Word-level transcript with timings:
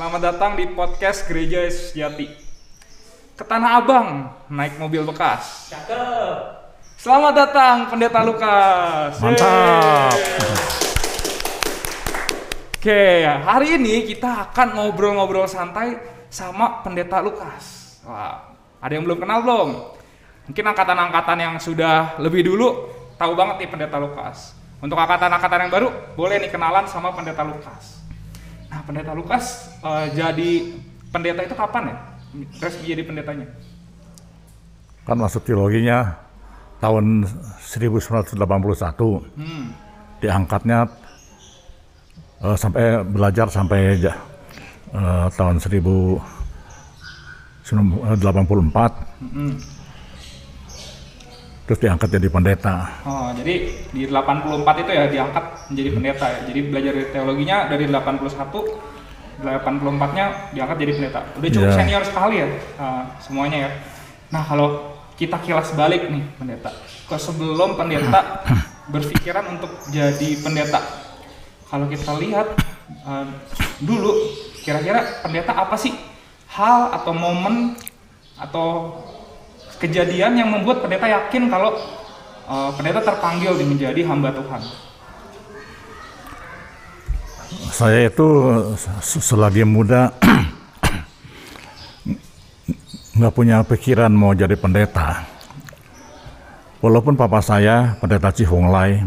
Selamat 0.00 0.32
datang 0.32 0.56
di 0.56 0.64
podcast 0.64 1.28
Gereja 1.28 1.60
Yesus 1.60 1.92
Jati. 1.92 2.24
Ke 3.36 3.44
Tanah 3.44 3.84
Abang, 3.84 4.32
naik 4.48 4.80
mobil 4.80 5.04
bekas. 5.04 5.68
Cakep. 5.68 6.36
Selamat 6.96 7.32
datang 7.36 7.84
Pendeta 7.92 8.24
Lukas. 8.24 9.20
Mantap. 9.20 10.16
Yeay. 10.16 10.40
Oke, 12.80 13.04
hari 13.28 13.76
ini 13.76 14.08
kita 14.08 14.48
akan 14.48 14.80
ngobrol-ngobrol 14.80 15.44
santai 15.44 16.00
sama 16.32 16.80
Pendeta 16.80 17.20
Lukas. 17.20 18.00
Wah, 18.08 18.56
ada 18.80 18.92
yang 18.96 19.04
belum 19.04 19.20
kenal 19.20 19.44
belum? 19.44 20.00
Mungkin 20.48 20.64
angkatan-angkatan 20.64 21.38
yang 21.44 21.54
sudah 21.60 22.16
lebih 22.16 22.48
dulu 22.48 22.88
tahu 23.20 23.36
banget 23.36 23.60
nih 23.60 23.68
Pendeta 23.68 24.00
Lukas. 24.00 24.56
Untuk 24.80 24.96
angkatan-angkatan 24.96 25.68
yang 25.68 25.72
baru, 25.76 25.92
boleh 26.16 26.40
nih 26.40 26.48
kenalan 26.48 26.88
sama 26.88 27.12
Pendeta 27.12 27.44
Lukas. 27.44 27.99
Nah, 28.70 28.80
Pendeta 28.86 29.12
Lukas 29.12 29.68
eh, 29.82 30.06
jadi 30.14 30.50
pendeta 31.10 31.42
itu 31.42 31.54
kapan 31.54 31.90
ya? 31.90 31.96
Resmi 32.62 32.86
jadi 32.86 33.02
pendetanya? 33.02 33.46
kan 35.00 35.16
masuk 35.18 35.42
teologinya 35.42 36.14
tahun 36.78 37.26
1981 37.58 38.38
Hmm. 39.34 39.74
diangkatnya 40.22 40.86
eh, 42.40 42.54
sampai 42.54 43.02
belajar 43.02 43.50
sampai 43.50 43.98
eh, 43.98 44.14
tahun 45.34 45.58
1984 45.58 46.22
Mm-mm. 49.18 49.50
Terus 51.70 51.86
diangkat 51.86 52.18
jadi 52.18 52.26
pendeta 52.34 52.74
Oh, 53.06 53.30
jadi 53.30 53.54
di 53.94 54.02
84 54.10 54.82
itu 54.82 54.90
ya 54.90 55.06
diangkat 55.06 55.70
menjadi 55.70 55.90
pendeta 55.94 56.26
ya. 56.26 56.38
Jadi 56.50 56.60
belajar 56.66 56.94
teologinya 57.14 57.56
dari 57.70 57.86
81 57.86 58.90
84-nya 59.38 60.50
diangkat 60.50 60.76
jadi 60.82 60.92
pendeta. 60.98 61.20
Udah 61.38 61.48
cukup 61.54 61.70
Iya. 61.70 61.78
senior 61.78 62.02
sekali 62.02 62.34
ya 62.42 62.48
uh, 62.74 63.02
semuanya 63.22 63.58
ya. 63.62 63.70
Nah, 64.34 64.42
kalau 64.42 64.98
kita 65.14 65.38
kilas 65.46 65.70
balik 65.78 66.10
nih 66.10 66.26
pendeta. 66.42 66.74
Ke 67.06 67.14
sebelum 67.14 67.78
pendeta 67.78 68.42
berpikiran 68.92 69.54
untuk 69.54 69.70
jadi 69.94 70.42
pendeta. 70.42 70.82
Kalau 71.70 71.86
kita 71.86 72.18
lihat 72.18 72.50
uh, 73.06 73.30
dulu 73.78 74.10
kira-kira 74.66 75.22
pendeta 75.22 75.54
apa 75.54 75.78
sih 75.78 75.94
hal 76.50 76.90
atau 76.98 77.14
momen 77.14 77.78
atau 78.34 78.66
kejadian 79.80 80.36
yang 80.36 80.48
membuat 80.52 80.84
pendeta 80.84 81.08
yakin 81.08 81.48
kalau 81.48 81.74
uh, 82.46 82.70
pendeta 82.76 83.00
terpanggil 83.00 83.56
di 83.56 83.64
menjadi 83.64 84.00
hamba 84.04 84.30
Tuhan. 84.30 84.62
saya 87.70 88.06
itu 88.06 88.26
se- 88.78 89.24
selagi 89.24 89.64
muda 89.64 90.12
nggak 93.16 93.34
punya 93.34 93.64
pikiran 93.64 94.12
mau 94.12 94.36
jadi 94.36 94.54
pendeta 94.54 95.24
walaupun 96.84 97.16
papa 97.16 97.40
saya 97.40 97.96
pendeta 97.98 98.30
Cihonglai 98.30 99.02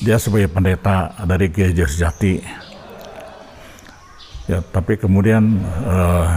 dia 0.00 0.20
sebagai 0.20 0.52
pendeta 0.52 1.16
dari 1.24 1.48
gereja 1.48 1.88
sejati 1.88 2.44
ya 4.46 4.60
tapi 4.70 5.00
kemudian 5.00 5.56
eh, 5.64 6.28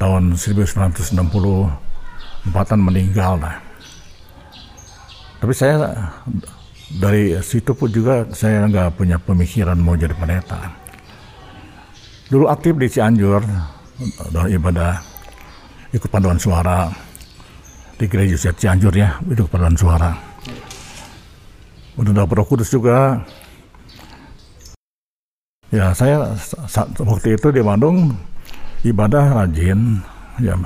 tahun 0.00 0.34
1964an 2.48 2.80
meninggal 2.80 3.36
lah 3.36 3.70
tapi 5.40 5.56
saya 5.56 5.88
dari 7.00 7.32
situ 7.40 7.72
pun 7.72 7.88
juga 7.88 8.28
saya 8.36 8.68
nggak 8.68 9.00
punya 9.00 9.16
pemikiran 9.16 9.80
mau 9.80 9.96
jadi 9.96 10.12
pendeta. 10.12 10.68
Dulu 12.28 12.44
aktif 12.52 12.76
di 12.76 12.86
Cianjur 12.92 13.40
dalam 14.30 14.48
ibadah 14.52 15.00
ikut 15.96 16.08
paduan 16.12 16.36
suara 16.36 16.92
di 17.96 18.04
gereja 18.04 18.52
Cianjur 18.52 18.92
ya 18.92 19.16
ikut 19.24 19.48
paduan 19.48 19.74
suara. 19.80 20.12
Dapat 22.00 22.36
Roh 22.36 22.46
Kudus 22.48 22.68
juga. 22.68 23.24
Ya 25.72 25.96
saya 25.96 26.36
sa- 26.36 26.68
sa- 26.68 26.90
waktu 27.00 27.40
itu 27.40 27.48
di 27.48 27.64
Bandung 27.64 28.12
ibadah 28.84 29.40
rajin 29.40 30.04
ya 30.42 30.58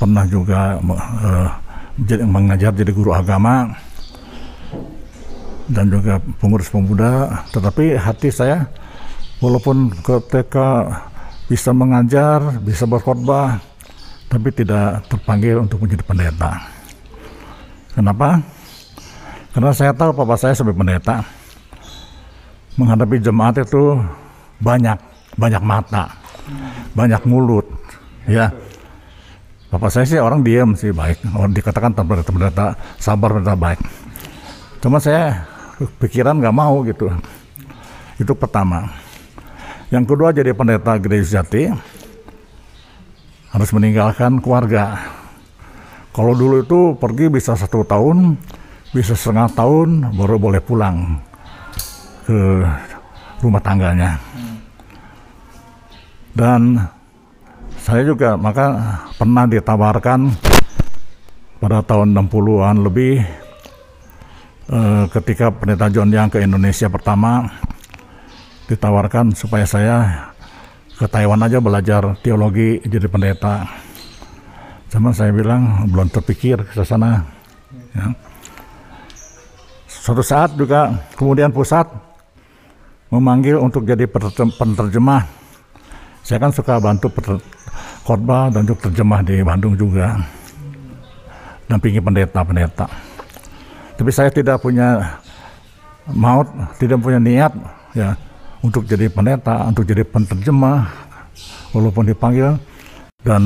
pernah 0.00 0.24
juga 0.24 0.80
jadi 2.00 2.24
mengajar 2.24 2.72
jadi 2.72 2.88
guru 2.88 3.12
agama 3.12 3.68
dan 5.68 5.92
juga 5.92 6.16
pengurus 6.40 6.72
pemuda, 6.72 7.44
tetapi 7.52 8.00
hati 8.00 8.32
saya 8.32 8.64
walaupun 9.44 9.92
ketika 10.00 10.88
bisa 11.46 11.70
mengajar, 11.76 12.58
bisa 12.64 12.88
berkhotbah, 12.88 13.60
tapi 14.32 14.48
tidak 14.56 15.04
terpanggil 15.12 15.60
untuk 15.60 15.84
menjadi 15.84 16.02
pendeta. 16.02 16.52
Kenapa? 17.92 18.40
Karena 19.52 19.70
saya 19.74 19.92
tahu 19.92 20.14
papa 20.14 20.38
saya 20.40 20.54
sebagai 20.56 20.78
pendeta 20.78 21.26
menghadapi 22.78 23.20
jemaat 23.20 23.60
itu 23.60 23.98
banyak, 24.62 24.96
banyak 25.36 25.60
mata, 25.60 26.08
banyak 26.96 27.20
mulut, 27.28 27.66
ya. 28.24 28.48
Papa 29.70 29.86
saya 29.86 30.02
sih 30.02 30.18
orang 30.18 30.42
diam 30.42 30.74
sih 30.74 30.90
baik, 30.90 31.30
orang 31.30 31.54
dikatakan 31.54 31.94
pendeta 31.94 32.34
pendeta 32.34 32.66
sabar 32.98 33.38
pendeta 33.38 33.54
baik. 33.54 33.78
Cuma 34.82 34.98
saya 34.98 35.46
pikiran 36.02 36.42
nggak 36.42 36.56
mau 36.56 36.82
gitu. 36.82 37.06
Itu 38.18 38.34
pertama. 38.34 38.90
Yang 39.94 40.04
kedua 40.10 40.34
jadi 40.34 40.50
pendeta 40.58 40.98
gereja 40.98 41.38
sejati 41.38 41.70
harus 43.54 43.70
meninggalkan 43.70 44.42
keluarga. 44.42 44.98
Kalau 46.10 46.34
dulu 46.34 46.66
itu 46.66 46.80
pergi 46.98 47.30
bisa 47.30 47.54
satu 47.54 47.86
tahun, 47.86 48.34
bisa 48.90 49.14
setengah 49.14 49.54
tahun 49.54 50.18
baru 50.18 50.34
boleh 50.42 50.58
pulang 50.58 51.22
ke 52.26 52.66
rumah 53.38 53.62
tangganya. 53.62 54.18
Dan 56.34 56.78
saya 57.80 58.04
juga 58.04 58.36
maka 58.36 58.76
pernah 59.16 59.48
ditawarkan 59.48 60.28
pada 61.60 61.80
tahun 61.80 62.12
60-an 62.12 62.76
lebih 62.84 63.24
eh, 64.68 65.04
ketika 65.16 65.48
pendeta 65.48 65.88
John 65.88 66.12
yang 66.12 66.28
ke 66.28 66.44
Indonesia 66.44 66.92
pertama 66.92 67.48
ditawarkan 68.68 69.32
supaya 69.32 69.64
saya 69.64 69.96
ke 70.94 71.08
Taiwan 71.08 71.40
aja 71.40 71.58
belajar 71.64 72.20
teologi 72.20 72.76
jadi 72.84 73.08
pendeta. 73.08 73.64
Cuman 74.92 75.16
saya 75.16 75.32
bilang 75.32 75.88
belum 75.88 76.12
terpikir 76.12 76.60
ke 76.60 76.84
sana. 76.84 77.24
Ya. 77.96 78.12
Suatu 79.88 80.20
saat 80.20 80.52
juga 80.60 80.92
kemudian 81.16 81.50
pusat 81.50 81.88
memanggil 83.08 83.56
untuk 83.56 83.88
jadi 83.88 84.04
penerjem- 84.04 84.54
penerjemah. 84.54 85.24
Saya 86.20 86.38
kan 86.38 86.52
suka 86.52 86.76
bantu 86.78 87.08
khotbah 88.10 88.50
dan 88.50 88.66
juga 88.66 88.90
terjemah 88.90 89.22
di 89.22 89.38
Bandung 89.46 89.78
juga. 89.78 90.18
Dampingi 91.70 92.02
pendeta-pendeta 92.02 93.10
tapi 94.00 94.16
saya 94.16 94.32
tidak 94.32 94.64
punya 94.64 95.20
maut, 96.08 96.48
tidak 96.80 97.04
punya 97.04 97.20
niat 97.20 97.52
ya 97.92 98.16
untuk 98.64 98.88
jadi 98.88 99.12
pendeta, 99.12 99.68
untuk 99.68 99.84
jadi 99.84 100.08
penerjemah 100.08 100.88
walaupun 101.76 102.08
dipanggil 102.08 102.56
dan 103.20 103.44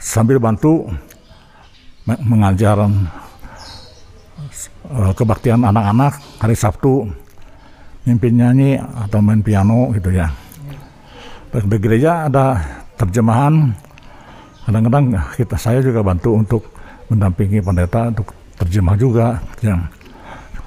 sambil 0.00 0.40
bantu 0.40 0.88
me- 2.08 2.22
mengajar 2.24 2.80
eh, 4.88 5.12
kebaktian 5.12 5.60
anak-anak 5.60 6.16
hari 6.40 6.56
Sabtu 6.56 7.04
mimpin 8.08 8.40
nyanyi 8.40 8.80
atau 8.80 9.20
main 9.20 9.44
piano 9.44 9.92
gitu 9.92 10.16
ya. 10.16 10.32
Di 11.52 11.76
gereja 11.76 12.24
ada 12.32 12.56
terjemahan. 12.98 13.72
Kadang-kadang 14.66 15.16
kita 15.38 15.56
saya 15.56 15.80
juga 15.80 16.04
bantu 16.04 16.36
untuk 16.36 16.62
mendampingi 17.08 17.64
pendeta 17.64 18.12
untuk 18.12 18.36
terjemah 18.60 18.96
juga 19.00 19.40
yang 19.64 19.80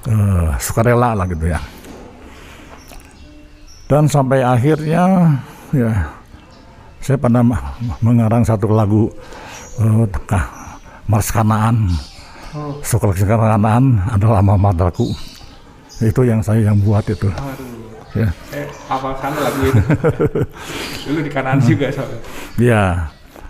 eh, 0.10 0.50
sukarela 0.58 1.14
lah 1.14 1.28
gitu 1.30 1.46
ya. 1.46 1.60
Dan 3.86 4.08
sampai 4.08 4.42
akhirnya 4.42 5.36
ya 5.76 5.92
saya 7.04 7.18
pernah 7.20 7.44
mengarang 8.02 8.42
satu 8.42 8.72
lagu 8.72 9.12
eh, 9.78 10.08
Mars 11.06 11.30
Kanaan. 11.30 11.92
Oh, 12.52 12.76
Sekolah 12.84 13.16
Kanaan 13.16 14.02
adalah 14.12 14.44
materku 14.44 15.08
itu 16.02 16.22
yang 16.26 16.42
saya 16.42 16.74
yang 16.74 16.82
buat 16.82 17.06
itu. 17.06 17.30
Aduh. 17.30 17.81
Ya 18.16 18.30
Eh, 18.52 18.68
hafal 18.92 19.16
sana 19.24 19.40
lagu 19.40 19.60
itu. 19.64 19.82
Dulu 21.08 21.20
di 21.24 21.32
kanan 21.32 21.58
juga 21.64 21.88
soalnya. 21.90 22.20
Ya, 22.60 22.84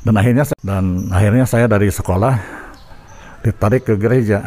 dan 0.06 0.14
akhirnya 0.14 0.44
dan 0.62 1.10
akhirnya 1.10 1.46
saya 1.50 1.66
dari 1.66 1.90
sekolah 1.90 2.38
ditarik 3.42 3.90
ke 3.90 3.98
gereja, 3.98 4.46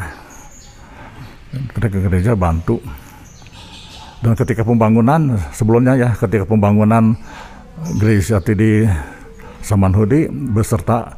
ditarik 1.50 1.98
ke 1.98 2.00
gereja 2.06 2.38
bantu. 2.38 2.78
Dan 4.22 4.38
ketika 4.38 4.62
pembangunan 4.64 5.36
sebelumnya 5.52 5.98
ya, 5.98 6.08
ketika 6.14 6.46
pembangunan 6.48 7.18
gereja 7.98 8.40
di 8.40 8.86
Samanhudi 9.60 10.30
beserta 10.30 11.12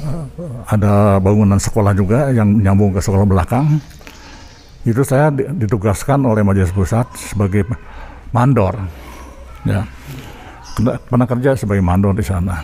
eh, 0.00 0.24
ada 0.70 1.18
bangunan 1.18 1.58
sekolah 1.58 1.92
juga 1.92 2.30
yang 2.30 2.54
nyambung 2.62 2.94
ke 2.94 3.00
sekolah 3.02 3.26
belakang. 3.26 3.82
Itu 4.86 5.04
saya 5.04 5.28
ditugaskan 5.34 6.22
oleh 6.24 6.40
Majelis 6.46 6.72
Pusat 6.72 7.12
sebagai 7.18 7.66
mandor. 8.34 8.74
Ya. 9.64 9.84
Pernah 11.10 11.26
kerja 11.26 11.58
sebagai 11.58 11.82
mandor 11.82 12.14
di 12.14 12.22
sana. 12.22 12.62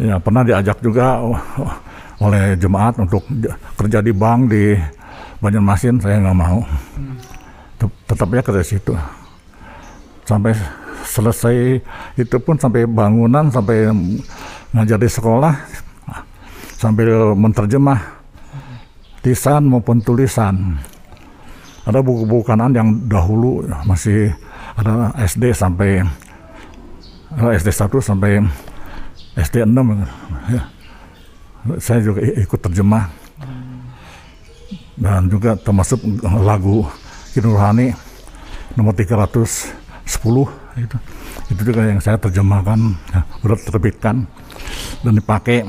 Ya, 0.00 0.16
pernah 0.16 0.44
diajak 0.44 0.80
juga 0.80 1.20
oleh 2.20 2.56
jemaat 2.56 2.96
untuk 3.00 3.24
kerja 3.76 4.04
di 4.04 4.12
bank 4.12 4.40
di 4.52 4.76
Banjarmasin, 5.40 5.96
saya 6.00 6.20
nggak 6.20 6.36
mau. 6.36 6.60
Tetapnya 8.04 8.44
kerja 8.44 8.60
situ. 8.60 8.92
Sampai 10.28 10.52
selesai 11.00 11.80
itu 12.20 12.36
pun 12.44 12.60
sampai 12.60 12.84
bangunan, 12.84 13.48
sampai 13.48 13.88
ngajar 14.76 15.00
di 15.00 15.08
sekolah, 15.08 15.56
sambil 16.76 17.32
menterjemah 17.32 18.20
lisan 19.24 19.68
maupun 19.68 20.04
tulisan. 20.04 20.76
Ada 21.88 22.04
buku-buku 22.04 22.44
kanan 22.44 22.76
yang 22.76 22.88
dahulu 23.08 23.64
masih 23.88 24.36
ada 24.76 25.16
SD 25.24 25.56
sampai 25.56 26.04
SD 27.30 27.68
1 27.72 27.88
sampai 28.02 28.42
SD 29.38 29.64
6 29.64 29.72
ya. 30.52 30.62
saya 31.80 32.00
juga 32.04 32.20
ikut 32.20 32.60
terjemah. 32.60 33.04
Dan 35.00 35.32
juga 35.32 35.56
termasuk 35.56 35.96
lagu 36.44 36.84
Kinurhani 37.32 37.96
nomor 38.76 38.92
310 38.92 39.72
itu. 40.76 40.96
Itu 41.48 41.60
juga 41.64 41.80
yang 41.88 42.02
saya 42.04 42.20
terjemahkan 42.20 42.76
ya, 43.08 43.20
terbitkan 43.64 44.28
dan 45.00 45.12
dipakai. 45.16 45.64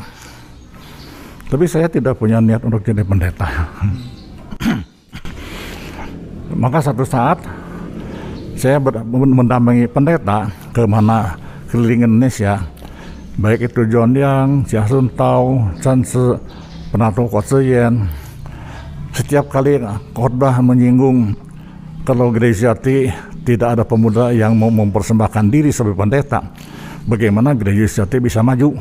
Tapi 1.48 1.64
saya 1.68 1.88
tidak 1.88 2.20
punya 2.20 2.44
niat 2.44 2.64
untuk 2.68 2.84
jadi 2.84 3.08
pendeta 3.08 3.48
maka 6.56 6.84
satu 6.84 7.04
saat 7.08 7.40
saya 8.56 8.78
mendampingi 8.80 9.90
pendeta 9.90 10.52
ke 10.72 10.86
mana 10.86 11.36
keliling 11.72 12.06
Indonesia. 12.06 12.62
Baik 13.40 13.72
itu 13.72 13.88
John 13.88 14.12
Yang, 14.14 14.70
Jia 14.70 14.84
Sun 14.86 15.08
Tao, 15.16 15.72
Chan 15.80 16.04
Se, 16.04 16.36
Penato 16.92 17.26
Kotsiyen 17.32 18.06
setiap 19.12 19.52
kali 19.52 19.80
khotbah 20.16 20.64
menyinggung 20.64 21.36
kalau 22.08 22.32
gereja 22.32 22.72
Jati 22.72 23.12
tidak 23.44 23.80
ada 23.80 23.84
pemuda 23.84 24.32
yang 24.32 24.56
mau 24.56 24.72
mempersembahkan 24.72 25.52
diri 25.52 25.72
sebagai 25.72 26.00
pendeta 26.00 26.40
bagaimana 27.04 27.52
gereja 27.52 28.04
Jati 28.04 28.24
bisa 28.24 28.40
maju? 28.40 28.76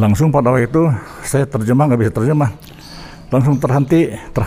Langsung 0.00 0.32
pada 0.32 0.48
waktu 0.48 0.70
itu 0.70 0.88
saya 1.20 1.44
terjemah 1.44 1.92
nggak 1.92 2.00
bisa 2.00 2.12
terjemah. 2.12 2.50
Langsung 3.30 3.60
terhenti 3.60 4.10
ter, 4.32 4.44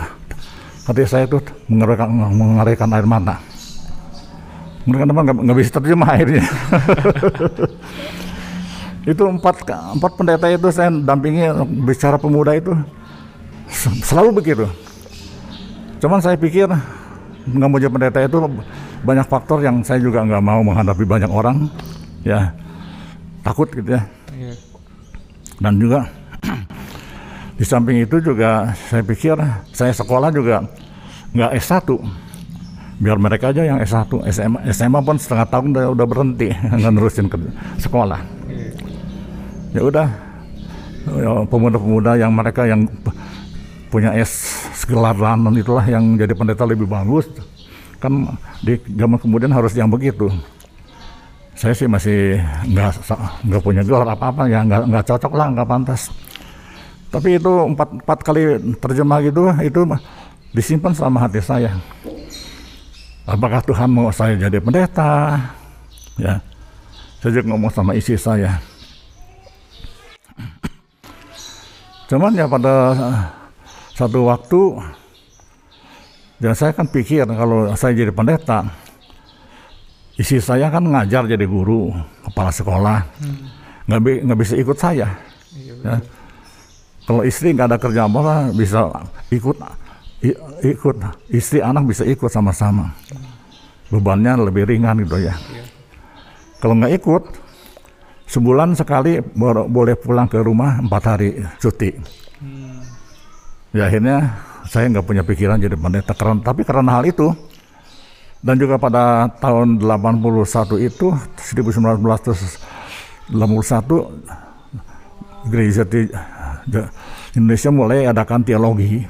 hati 0.83 1.03
saya 1.07 1.23
itu 1.27 1.39
mengeluarkan, 1.71 2.07
mengeluarkan 2.11 2.89
air 2.95 3.07
mata. 3.07 3.35
Mereka 4.83 5.07
teman 5.07 5.23
nggak 5.23 5.57
bisa 5.57 5.71
terjemah 5.79 6.09
akhirnya 6.11 6.43
itu 9.11 9.23
empat 9.23 9.63
empat 9.95 10.11
pendeta 10.19 10.51
itu 10.51 10.67
saya 10.75 10.91
dampingi 10.91 11.47
bicara 11.87 12.19
pemuda 12.19 12.51
itu 12.51 12.75
selalu 14.03 14.43
begitu. 14.43 14.67
Cuman 16.03 16.19
saya 16.19 16.35
pikir 16.35 16.67
nggak 17.47 17.69
mau 17.71 17.79
jadi 17.79 17.91
pendeta 17.95 18.19
itu 18.27 18.37
banyak 19.07 19.27
faktor 19.27 19.63
yang 19.63 19.79
saya 19.87 20.03
juga 20.03 20.19
nggak 20.19 20.43
mau 20.43 20.59
menghadapi 20.59 21.07
banyak 21.07 21.31
orang 21.31 21.71
ya. 22.27 22.51
Takut 23.43 23.71
gitu 23.71 23.99
ya. 23.99 24.03
Iya. 24.33 24.55
dan 25.61 25.77
juga 25.77 26.09
di 27.53 27.65
samping 27.65 28.01
itu 28.01 28.17
juga 28.17 28.73
saya 28.89 29.05
pikir 29.05 29.37
saya 29.69 29.93
sekolah 29.93 30.33
juga 30.33 30.65
nggak 31.33 31.51
S1 31.61 31.85
biar 33.01 33.17
mereka 33.17 33.49
aja 33.53 33.65
yang 33.65 33.77
S1 33.81 34.09
SMA 34.33 34.59
SMA 34.73 34.99
pun 35.01 35.17
setengah 35.17 35.47
tahun 35.49 35.65
udah, 35.73 35.85
udah 35.93 36.05
berhenti 36.07 36.49
nggak 36.77 36.93
nerusin 36.93 37.27
ke 37.29 37.37
sekolah. 37.81 38.21
Ya 39.73 39.81
udah 39.81 40.07
ya, 41.17 41.31
pemuda-pemuda 41.49 42.21
yang 42.21 42.31
mereka 42.33 42.69
yang 42.69 42.85
punya 43.89 44.13
S 44.17 44.65
segelar 44.73 45.13
dan 45.17 45.53
itulah 45.53 45.85
yang 45.85 46.17
jadi 46.17 46.33
pendeta 46.33 46.65
lebih 46.65 46.89
bagus. 46.89 47.29
Kan 48.01 48.33
di 48.61 48.77
zaman 48.97 49.17
kemudian 49.17 49.53
harus 49.53 49.73
yang 49.73 49.89
begitu. 49.89 50.29
Saya 51.53 51.77
sih 51.77 51.85
masih 51.85 52.41
nggak 52.65 53.03
nggak 53.45 53.61
punya 53.61 53.81
gelar 53.85 54.09
apa 54.09 54.33
apa 54.33 54.49
ya 54.49 54.65
nggak 54.65 55.05
cocok 55.05 55.33
lah 55.37 55.53
nggak 55.53 55.69
pantas 55.69 56.09
tapi 57.13 57.37
itu 57.37 57.53
empat 57.69 58.01
empat 58.01 58.19
kali 58.25 58.57
terjemah 58.81 59.21
gitu 59.21 59.45
itu 59.61 59.85
disimpan 60.49 60.97
selama 60.97 61.29
hati 61.29 61.37
saya. 61.45 61.77
Apakah 63.29 63.61
Tuhan 63.61 63.85
mau 63.85 64.09
saya 64.09 64.33
jadi 64.33 64.57
pendeta? 64.57 65.37
Ya. 66.17 66.41
Saya 67.21 67.39
juga 67.39 67.53
ngomong 67.53 67.69
sama 67.69 67.93
isi 67.93 68.17
saya. 68.17 68.57
Cuman 72.09 72.33
ya 72.33 72.49
pada 72.49 72.73
satu 73.93 74.25
waktu 74.25 74.61
ya 76.41 76.51
saya 76.57 76.73
kan 76.73 76.89
pikir 76.89 77.29
kalau 77.29 77.69
saya 77.77 77.93
jadi 77.93 78.11
pendeta 78.11 78.73
isi 80.17 80.41
saya 80.41 80.73
kan 80.73 80.81
ngajar 80.81 81.29
jadi 81.29 81.45
guru 81.45 81.93
kepala 82.25 82.49
sekolah. 82.49 83.05
Nggak 83.85 84.01
hmm. 84.01 84.21
nggak 84.25 84.39
bisa 84.41 84.53
ikut 84.57 84.77
saya. 84.81 85.13
Iya, 85.53 85.73
ya. 85.85 86.22
Kalau 87.03 87.21
istri 87.27 87.51
nggak 87.51 87.67
ada 87.75 87.77
kerja 87.79 88.07
apa 88.07 88.51
bisa 88.55 88.87
ikut 89.27 89.57
ikut. 90.63 90.95
Istri 91.27 91.59
anak 91.59 91.83
bisa 91.91 92.07
ikut 92.07 92.31
sama-sama. 92.31 92.95
Bebannya 93.91 94.39
lebih 94.47 94.63
ringan 94.71 95.03
gitu 95.03 95.19
ya. 95.19 95.35
Kalau 96.63 96.79
nggak 96.79 96.93
ikut 96.95 97.23
sebulan 98.31 98.71
sekali 98.79 99.19
boleh 99.67 99.99
pulang 99.99 100.31
ke 100.31 100.39
rumah 100.39 100.79
empat 100.79 101.03
hari 101.03 101.43
cuti. 101.59 101.91
Ya 103.75 103.91
akhirnya 103.91 104.31
saya 104.71 104.87
nggak 104.87 105.05
punya 105.05 105.23
pikiran 105.27 105.59
jadi 105.59 105.75
pendeta. 105.75 106.15
Karena 106.15 106.39
tapi 106.39 106.63
karena 106.63 106.87
hal 106.95 107.03
itu 107.03 107.35
dan 108.43 108.55
juga 108.59 108.79
pada 108.79 109.27
tahun 109.43 109.79
81 109.79 110.87
itu 110.87 111.11
1981 111.11 111.99
gereja 115.51 115.83
di 115.83 116.07
Indonesia 117.35 117.69
mulai 117.73 118.07
adakan 118.07 118.41
teologi 118.45 119.03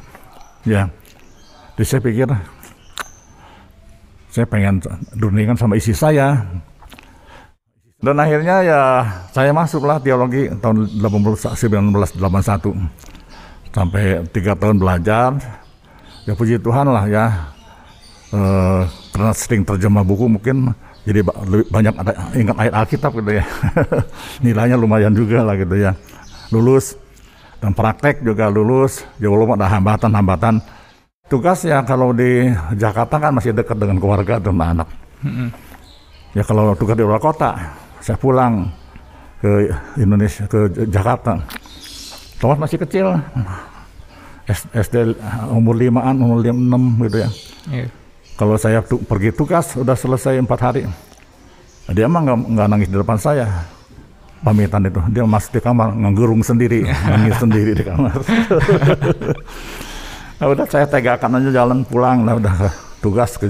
ya 0.63 0.87
jadi 1.73 1.85
saya 1.89 2.01
pikir 2.05 2.29
saya 4.33 4.45
pengen 4.49 4.81
durningan 5.13 5.53
sama 5.53 5.77
isi 5.77 5.93
saya. 5.93 6.41
Dan 8.03 8.19
akhirnya 8.19 8.65
ya 8.65 8.81
saya 9.29 9.53
masuklah 9.55 10.01
teologi 10.01 10.49
tahun 10.57 10.89
1981 11.01 12.17
sampai 13.73 14.25
tiga 14.33 14.57
tahun 14.57 14.81
belajar. 14.81 15.37
Ya 16.25 16.33
puji 16.33 16.57
Tuhan 16.57 16.89
lah 16.89 17.05
ya. 17.05 17.25
E, 18.33 18.41
karena 19.13 19.31
sering 19.37 19.61
terjemah 19.65 20.01
buku 20.01 20.25
mungkin 20.25 20.73
jadi 21.05 21.21
lebih 21.21 21.69
banyak 21.69 21.93
ada 21.93 22.11
ingat 22.33 22.57
ayat 22.57 22.73
Alkitab 22.73 23.11
gitu 23.17 23.31
ya. 23.37 23.45
Nilainya 24.43 24.77
lumayan 24.81 25.13
juga 25.13 25.45
lah 25.45 25.55
gitu 25.57 25.77
ya. 25.77 25.93
Lulus 26.49 26.97
dan 27.63 27.71
praktek 27.71 28.19
juga 28.19 28.51
lulus. 28.51 29.07
Ya 29.23 29.31
walaupun 29.31 29.55
ada 29.55 29.71
hambatan-hambatan 29.71 30.59
Tugas 31.31 31.63
ya 31.63 31.79
kalau 31.87 32.11
di 32.11 32.51
Jakarta 32.75 33.15
kan 33.15 33.31
masih 33.31 33.55
dekat 33.55 33.79
dengan 33.79 33.97
keluarga 33.97 34.37
dan 34.43 34.59
anak. 34.59 34.85
Ya 36.35 36.43
kalau 36.43 36.75
tugas 36.75 36.99
di 36.99 37.01
luar 37.01 37.17
kota, 37.17 37.55
saya 38.03 38.19
pulang 38.19 38.67
ke 39.39 39.71
Indonesia 39.97 40.43
ke 40.45 40.67
Jakarta. 40.91 41.39
Thomas 42.37 42.59
masih 42.59 42.77
kecil, 42.83 43.17
SD 44.75 45.15
umur 45.47 45.79
limaan, 45.79 46.19
umur 46.19 46.43
lima 46.43 46.59
enam 46.75 47.01
gitu 47.07 47.23
ya. 47.23 47.29
Yeah. 47.71 47.89
Kalau 48.35 48.59
saya 48.59 48.83
tu, 48.83 48.99
pergi 48.99 49.31
tugas 49.31 49.73
udah 49.79 49.95
selesai 49.95 50.37
empat 50.37 50.59
hari, 50.59 50.83
dia 51.95 52.05
emang 52.05 52.27
nggak 52.29 52.67
nangis 52.67 52.91
di 52.91 52.97
depan 52.99 53.15
saya 53.15 53.47
pamitan 54.43 54.83
itu. 54.83 54.99
Dia 55.09 55.23
masuk 55.23 55.57
di 55.57 55.61
kamar 55.63 55.95
nggerung 55.95 56.43
sendiri 56.43 56.83
nangis 57.09 57.39
sendiri 57.39 57.71
di 57.73 57.83
kamar. 57.87 58.13
Nah, 60.33 60.51
udah 60.51 60.67
saya 60.67 60.83
tegakan 60.83 61.39
aja 61.39 61.63
jalan 61.63 61.87
pulang. 61.87 62.27
Lah 62.27 62.35
udah 62.35 62.67
tugas 62.99 63.39
ke, 63.39 63.47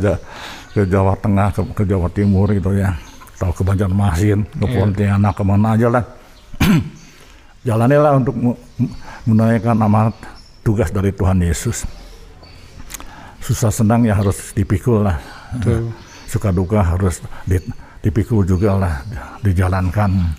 ke 0.78 0.86
Jawa 0.86 1.18
Tengah 1.18 1.50
ke, 1.50 1.62
ke 1.74 1.84
Jawa 1.90 2.06
Timur 2.14 2.46
gitu 2.54 2.70
ya. 2.70 2.94
Atau 3.34 3.50
ke 3.50 3.66
Banjarmasin 3.66 4.46
ke 4.46 4.62
yeah. 4.62 4.78
Pontianak 4.78 5.34
ke 5.34 5.42
mana 5.42 5.74
aja 5.74 5.90
lah. 5.90 6.06
Jalanilah 7.66 8.22
untuk 8.22 8.38
menunaikan 9.26 9.74
amanat 9.82 10.14
tugas 10.62 10.94
dari 10.94 11.10
Tuhan 11.10 11.42
Yesus. 11.42 11.82
Susah 13.42 13.74
senang 13.74 14.06
ya 14.06 14.14
harus 14.14 14.54
dipikul 14.54 15.02
lah. 15.02 15.18
Tuh. 15.66 15.90
suka 16.30 16.50
duka 16.50 16.82
harus 16.82 17.22
dipikul 18.02 18.42
juga 18.42 18.74
lah 18.74 18.94
dijalankan 19.46 20.34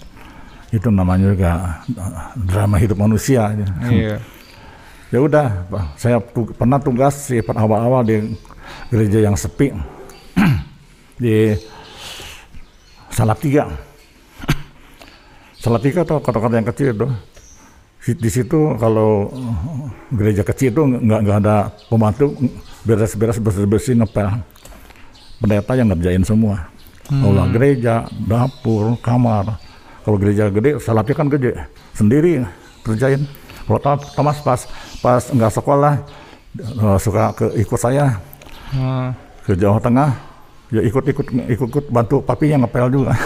itu 0.75 0.89
namanya 0.91 1.31
juga 1.31 1.53
eh, 1.87 2.27
drama 2.43 2.77
hidup 2.83 2.99
manusia. 2.99 3.55
Iya. 3.87 4.19
ya 5.15 5.19
udah 5.23 5.47
saya 5.95 6.19
tu- 6.19 6.51
pernah 6.59 6.83
tugas 6.83 7.31
di 7.31 7.39
awal-awal 7.39 8.03
di 8.03 8.35
gereja 8.91 9.31
yang 9.31 9.39
sepi. 9.39 9.71
Di 11.15 11.55
Salatiga. 13.07 13.71
Salatiga 15.63 16.03
atau 16.03 16.19
kota-kota 16.19 16.59
yang 16.59 16.67
kecil 16.67 16.91
itu. 16.91 17.07
Di- 18.19 18.33
situ 18.35 18.75
kalau 18.77 19.31
eh, 19.31 19.87
gereja 20.19 20.43
kecil 20.43 20.75
itu 20.75 20.83
nggak 20.83 21.21
nggak 21.23 21.39
ada 21.47 21.57
pembantu 21.87 22.35
beres-beres 22.83 23.39
bersih-bersih 23.39 23.95
ngepel. 24.03 24.43
Pendeta 25.39 25.73
yang 25.79 25.95
ngerjain 25.95 26.27
semua. 26.27 26.67
Aula 27.23 27.47
gereja 27.53 28.09
dapur 28.27 28.97
kamar 28.99 29.61
kalau 30.05 30.17
gereja 30.21 30.53
gede 30.53 30.77
Salatiga 30.79 31.25
kan 31.25 31.33
gede. 31.33 31.57
Sendiri 31.97 32.45
kerjain. 32.85 33.25
Kalau 33.65 33.81
Thom- 33.81 34.05
Thomas 34.13 34.39
pas 34.45 34.61
pas 35.01 35.23
nggak 35.25 35.53
sekolah 35.53 35.95
eh, 36.61 36.99
suka 37.01 37.33
ke 37.33 37.47
ikut 37.59 37.81
saya. 37.81 38.21
Hmm. 38.75 39.15
ke 39.45 39.55
Jawa 39.55 39.77
Tengah 39.79 40.11
ya 40.73 40.81
ikut-ikut 40.83 41.27
ikut-ikut 41.31 41.85
bantu 41.93 42.21
papinya 42.25 42.65
ngepel 42.65 42.87
juga. 42.93 43.13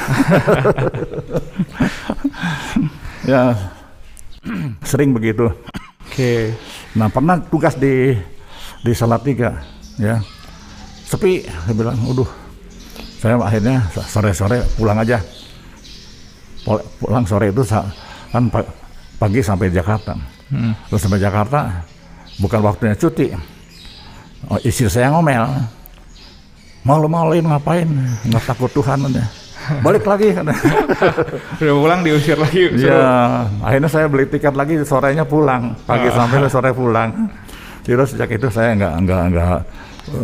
Ya. 3.26 3.52
Sering 4.80 5.12
begitu. 5.12 5.52
Oke. 6.08 6.56
nah 6.96 7.12
pernah 7.12 7.36
tugas 7.36 7.76
di 7.76 8.16
di 8.80 8.92
Salatiga 8.96 9.60
ya. 10.00 10.16
Sepi 11.04 11.44
saya 11.44 11.74
bilang 11.76 11.98
udah 12.08 12.28
saya 13.20 13.36
akhirnya 13.36 13.84
sore-sore 13.92 14.64
pulang 14.76 14.96
aja 14.96 15.20
pulang 16.98 17.24
sore 17.24 17.48
itu 17.48 17.62
kan 18.28 18.44
pa- 18.48 18.68
pagi 19.16 19.40
sampai 19.40 19.68
Jakarta. 19.68 20.12
Hmm. 20.48 20.72
terus 20.88 21.00
sampai 21.00 21.20
Jakarta 21.20 21.84
bukan 22.36 22.60
waktunya 22.60 22.94
cuti. 22.94 23.32
Oh, 24.46 24.56
istri 24.60 24.88
saya 24.88 25.10
ngomel. 25.10 25.44
Malu-maluin 26.86 27.44
ngapain? 27.44 27.84
Nggak 28.24 28.44
takut 28.46 28.70
Tuhan 28.72 29.04
aja. 29.04 29.24
Balik 29.84 30.08
lagi 30.08 30.32
Udah 31.60 31.74
pulang 31.76 32.00
diusir 32.00 32.38
lagi. 32.38 32.72
suruh- 32.72 32.88
ya 32.88 33.04
akhirnya 33.60 33.90
saya 33.90 34.06
beli 34.08 34.24
tiket 34.24 34.54
lagi 34.54 34.80
sorenya 34.82 35.28
pulang. 35.28 35.76
Pagi 35.84 36.08
sampai 36.08 36.48
sore 36.48 36.70
pulang. 36.72 37.28
Terus 37.84 38.12
sejak 38.12 38.32
itu 38.32 38.48
saya 38.48 38.72
nggak 38.72 38.94
nggak 39.04 39.22
nggak 39.32 39.56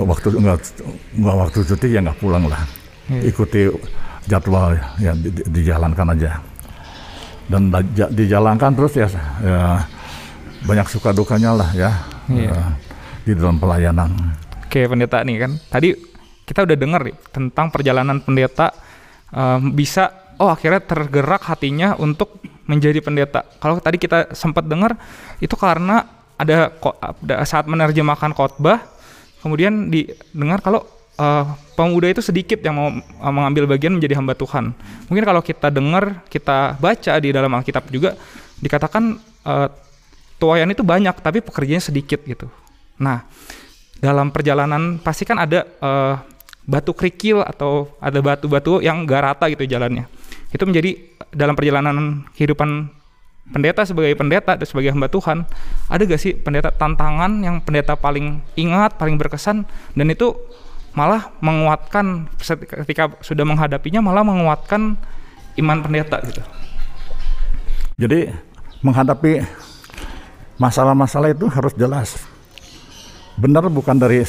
waktu 0.00 0.28
nggak 0.32 0.58
nggak 1.16 1.36
waktu 1.36 1.58
cuti 1.64 1.86
ya 1.92 2.00
nggak 2.00 2.16
pulang 2.16 2.44
lah. 2.48 2.62
Ikuti 3.10 3.68
jadwal 4.25 4.75
ya 4.97 5.12
di- 5.12 5.31
di- 5.31 5.47
dijalankan 5.50 6.07
aja 6.16 6.40
dan 7.45 7.69
da- 7.69 7.85
ja- 7.93 8.09
dijalankan 8.09 8.73
terus 8.73 8.93
ya, 8.97 9.09
ya 9.40 9.85
banyak 10.64 10.87
suka 10.88 11.12
dukanya 11.12 11.52
lah 11.52 11.71
ya 11.73 11.90
Iya. 12.25 12.50
eh, 12.50 12.71
di 13.23 13.33
dalam 13.37 13.61
pelayanan 13.61 14.11
Oke 14.64 14.88
pendeta 14.88 15.21
nih 15.21 15.37
kan 15.38 15.52
tadi 15.69 15.93
kita 16.45 16.64
udah 16.64 16.76
dengar 16.76 17.00
nih 17.04 17.16
tentang 17.31 17.69
perjalanan 17.69 18.21
pendeta 18.21 18.73
em, 19.28 19.73
bisa 19.73 20.09
oh 20.37 20.49
akhirnya 20.49 20.81
tergerak 20.81 21.45
hatinya 21.47 21.95
untuk 21.95 22.40
menjadi 22.64 23.00
pendeta. 23.00 23.45
Kalau 23.61 23.76
tadi 23.76 24.00
kita 24.00 24.33
sempat 24.33 24.64
dengar 24.64 24.97
itu 25.37 25.52
karena 25.52 26.00
ada 26.35 26.73
saat 27.45 27.69
menerjemahkan 27.69 28.33
khotbah 28.33 28.81
kemudian 29.40 29.93
didengar 29.93 30.64
kalau 30.64 30.81
eh, 31.18 31.44
pemuda 31.75 32.06
itu 32.11 32.23
sedikit 32.23 32.59
yang 32.62 32.75
mau 32.75 32.88
eh, 32.94 33.33
mengambil 33.33 33.71
bagian 33.71 33.94
menjadi 33.94 34.18
hamba 34.18 34.35
Tuhan. 34.38 34.75
Mungkin 35.11 35.25
kalau 35.25 35.42
kita 35.42 35.68
dengar 35.71 36.23
kita 36.30 36.78
baca 36.78 37.12
di 37.21 37.28
dalam 37.35 37.50
Alkitab 37.50 37.90
juga 37.90 38.18
dikatakan 38.62 39.18
eh, 39.47 39.68
tuayan 40.38 40.71
itu 40.71 40.83
banyak 40.83 41.14
tapi 41.23 41.42
pekerjaannya 41.42 41.83
sedikit 41.83 42.21
gitu. 42.26 42.47
Nah, 42.99 43.26
dalam 43.99 44.30
perjalanan 44.30 45.00
pasti 45.02 45.26
kan 45.26 45.40
ada 45.42 45.66
eh, 45.66 46.14
batu 46.64 46.97
kerikil 46.97 47.44
atau 47.44 47.92
ada 48.00 48.18
batu-batu 48.25 48.80
yang 48.80 49.04
gak 49.04 49.23
rata 49.23 49.44
gitu 49.52 49.68
jalannya. 49.68 50.09
Itu 50.50 50.64
menjadi 50.64 50.97
dalam 51.35 51.52
perjalanan 51.59 52.25
kehidupan 52.33 52.88
pendeta 53.52 53.85
sebagai 53.85 54.16
pendeta 54.16 54.56
dan 54.56 54.64
sebagai 54.64 54.97
hamba 54.97 55.12
Tuhan, 55.12 55.44
ada 55.92 56.02
gak 56.09 56.21
sih 56.21 56.33
pendeta 56.33 56.73
tantangan 56.73 57.44
yang 57.44 57.61
pendeta 57.61 57.92
paling 57.99 58.40
ingat, 58.56 58.97
paling 58.97 59.21
berkesan 59.21 59.68
dan 59.92 60.06
itu 60.09 60.33
malah 60.94 61.34
menguatkan 61.42 62.30
ketika 62.38 63.18
sudah 63.20 63.42
menghadapinya 63.42 64.00
malah 64.00 64.22
menguatkan 64.22 64.94
iman 65.58 65.78
pendeta 65.82 66.22
gitu. 66.26 66.42
Jadi 67.94 68.30
menghadapi 68.82 69.42
masalah-masalah 70.58 71.34
itu 71.34 71.46
harus 71.50 71.74
jelas. 71.74 72.18
Benar 73.34 73.66
bukan 73.70 73.98
dari 73.98 74.22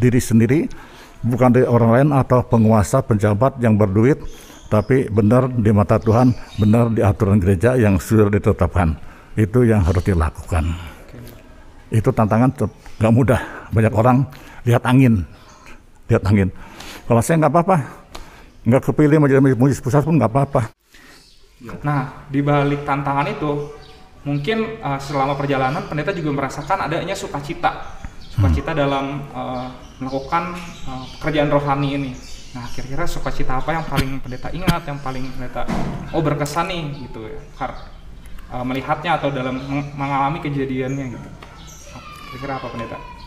diri 0.00 0.20
sendiri, 0.20 0.68
bukan 1.20 1.52
dari 1.52 1.68
orang 1.68 1.90
lain 1.92 2.08
atau 2.16 2.40
penguasa, 2.44 3.04
penjabat 3.04 3.60
yang 3.60 3.76
berduit, 3.76 4.20
tapi 4.72 5.08
benar 5.08 5.48
di 5.48 5.72
mata 5.72 6.00
Tuhan, 6.00 6.32
benar 6.56 6.92
di 6.92 7.04
aturan 7.04 7.40
gereja 7.40 7.76
yang 7.76 8.00
sudah 8.00 8.32
ditetapkan. 8.32 8.96
Itu 9.36 9.64
yang 9.64 9.84
harus 9.84 10.04
dilakukan. 10.04 10.64
Itu 11.88 12.12
tantangan 12.12 12.52
nggak 13.00 13.14
mudah. 13.14 13.40
Banyak 13.72 13.92
orang 13.92 14.24
lihat 14.64 14.84
angin, 14.84 15.24
lihat 16.08 16.24
angin. 16.24 16.48
Kalau 17.04 17.20
saya 17.20 17.40
nggak 17.44 17.52
apa-apa, 17.52 17.76
nggak 18.64 18.82
kepilih 18.90 19.20
menjadi 19.20 19.40
majelis 19.40 19.80
pusat 19.80 20.04
pun 20.04 20.16
nggak 20.16 20.32
apa-apa. 20.32 20.72
Nah, 21.84 22.28
di 22.30 22.40
balik 22.40 22.86
tantangan 22.86 23.26
itu, 23.28 23.72
mungkin 24.22 24.78
uh, 24.78 25.00
selama 25.00 25.34
perjalanan 25.34 25.84
pendeta 25.88 26.14
juga 26.14 26.30
merasakan 26.36 26.86
adanya 26.86 27.16
sukacita, 27.16 27.98
sukacita 28.30 28.76
dalam 28.76 29.26
uh, 29.34 29.66
melakukan 29.98 30.54
uh, 30.86 31.04
pekerjaan 31.18 31.50
rohani 31.50 31.88
ini. 31.98 32.12
Nah, 32.54 32.64
kira-kira 32.72 33.04
sukacita 33.04 33.60
apa 33.60 33.74
yang 33.74 33.84
paling 33.84 34.22
pendeta 34.22 34.48
ingat, 34.54 34.86
yang 34.86 35.02
paling 35.02 35.26
pendeta 35.34 35.68
oh 36.14 36.22
berkesan 36.24 36.70
nih 36.70 36.82
gitu 37.10 37.26
ya, 37.26 37.40
uh, 38.52 38.64
melihatnya 38.64 39.18
atau 39.20 39.28
dalam 39.28 39.58
meng- 39.58 39.92
mengalami 39.98 40.38
kejadiannya 40.40 41.04
gitu. 41.18 41.28
Kira-kira 42.32 42.60
apa 42.60 42.68
pendeta? 42.70 43.17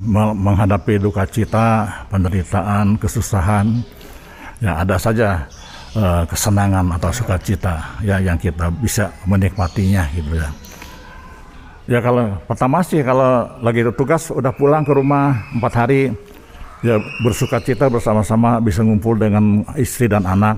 Me- 0.00 0.36
menghadapi 0.36 0.96
duka 0.96 1.28
cita, 1.28 1.86
penderitaan, 2.08 2.96
kesusahan, 2.96 3.84
ya 4.64 4.80
ada 4.80 4.96
saja 4.96 5.44
eh, 5.94 6.22
kesenangan 6.24 6.86
atau 6.96 7.10
sukacita 7.12 8.00
ya 8.00 8.16
yang 8.20 8.40
kita 8.40 8.72
bisa 8.80 9.12
menikmatinya 9.28 10.08
gitu 10.16 10.40
ya. 10.40 10.48
Ya 11.90 11.98
kalau 11.98 12.38
pertama 12.46 12.86
sih 12.86 13.02
kalau 13.02 13.50
lagi 13.66 13.82
tugas 13.98 14.30
udah 14.30 14.54
pulang 14.54 14.86
ke 14.86 14.94
rumah 14.94 15.34
empat 15.58 15.72
hari 15.74 16.14
ya 16.86 17.02
bersuka 17.20 17.58
cita 17.58 17.90
bersama-sama 17.90 18.62
bisa 18.62 18.80
ngumpul 18.86 19.18
dengan 19.18 19.66
istri 19.74 20.06
dan 20.06 20.22
anak 20.22 20.54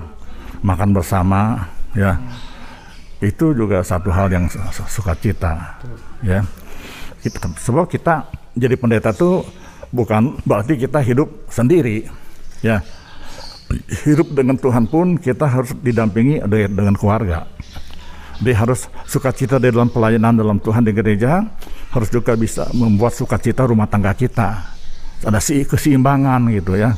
makan 0.61 0.93
bersama 0.93 1.67
ya 1.97 2.15
itu 3.19 3.51
juga 3.57 3.81
satu 3.81 4.13
hal 4.13 4.29
yang 4.29 4.45
su- 4.45 4.61
su- 4.71 5.01
sukacita 5.01 5.57
ya 6.21 6.39
kita, 7.23 7.47
sebab 7.55 7.87
kita 7.87 8.27
jadi 8.53 8.75
pendeta 8.75 9.15
tuh 9.15 9.47
bukan 9.89 10.37
berarti 10.43 10.75
kita 10.75 10.99
hidup 10.99 11.47
sendiri 11.47 12.05
ya. 12.59 12.83
Hidup 14.05 14.35
dengan 14.37 14.59
Tuhan 14.59 14.85
pun 14.85 15.17
kita 15.17 15.49
harus 15.49 15.73
didampingi 15.81 16.45
de- 16.45 16.69
dengan 16.69 16.93
keluarga. 16.93 17.49
Dia 18.43 18.59
harus 18.59 18.85
sukacita 19.07 19.57
di 19.57 19.71
dalam 19.71 19.89
pelayanan 19.89 20.35
dalam 20.35 20.59
Tuhan 20.59 20.83
di 20.83 20.91
gereja 20.93 21.41
harus 21.89 22.09
juga 22.11 22.37
bisa 22.37 22.67
membuat 22.75 23.15
sukacita 23.17 23.65
rumah 23.65 23.87
tangga 23.89 24.13
kita. 24.13 24.75
Ada 25.23 25.39
si 25.39 25.63
keseimbangan 25.63 26.51
gitu 26.51 26.75
ya 26.75 26.93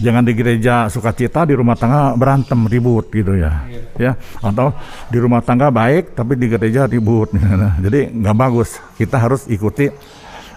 jangan 0.00 0.26
di 0.26 0.32
gereja 0.34 0.90
sukacita 0.90 1.46
di 1.46 1.54
rumah 1.54 1.78
tangga 1.78 2.14
berantem 2.18 2.66
ribut 2.66 3.10
gitu 3.14 3.38
ya. 3.38 3.62
Ya 3.94 4.18
atau 4.42 4.74
di 5.10 5.18
rumah 5.22 5.44
tangga 5.44 5.70
baik 5.70 6.18
tapi 6.18 6.34
di 6.34 6.50
gereja 6.50 6.90
ribut. 6.90 7.30
Jadi 7.84 8.10
nggak 8.10 8.36
bagus. 8.36 8.80
Kita 8.98 9.20
harus 9.20 9.46
ikuti 9.46 9.90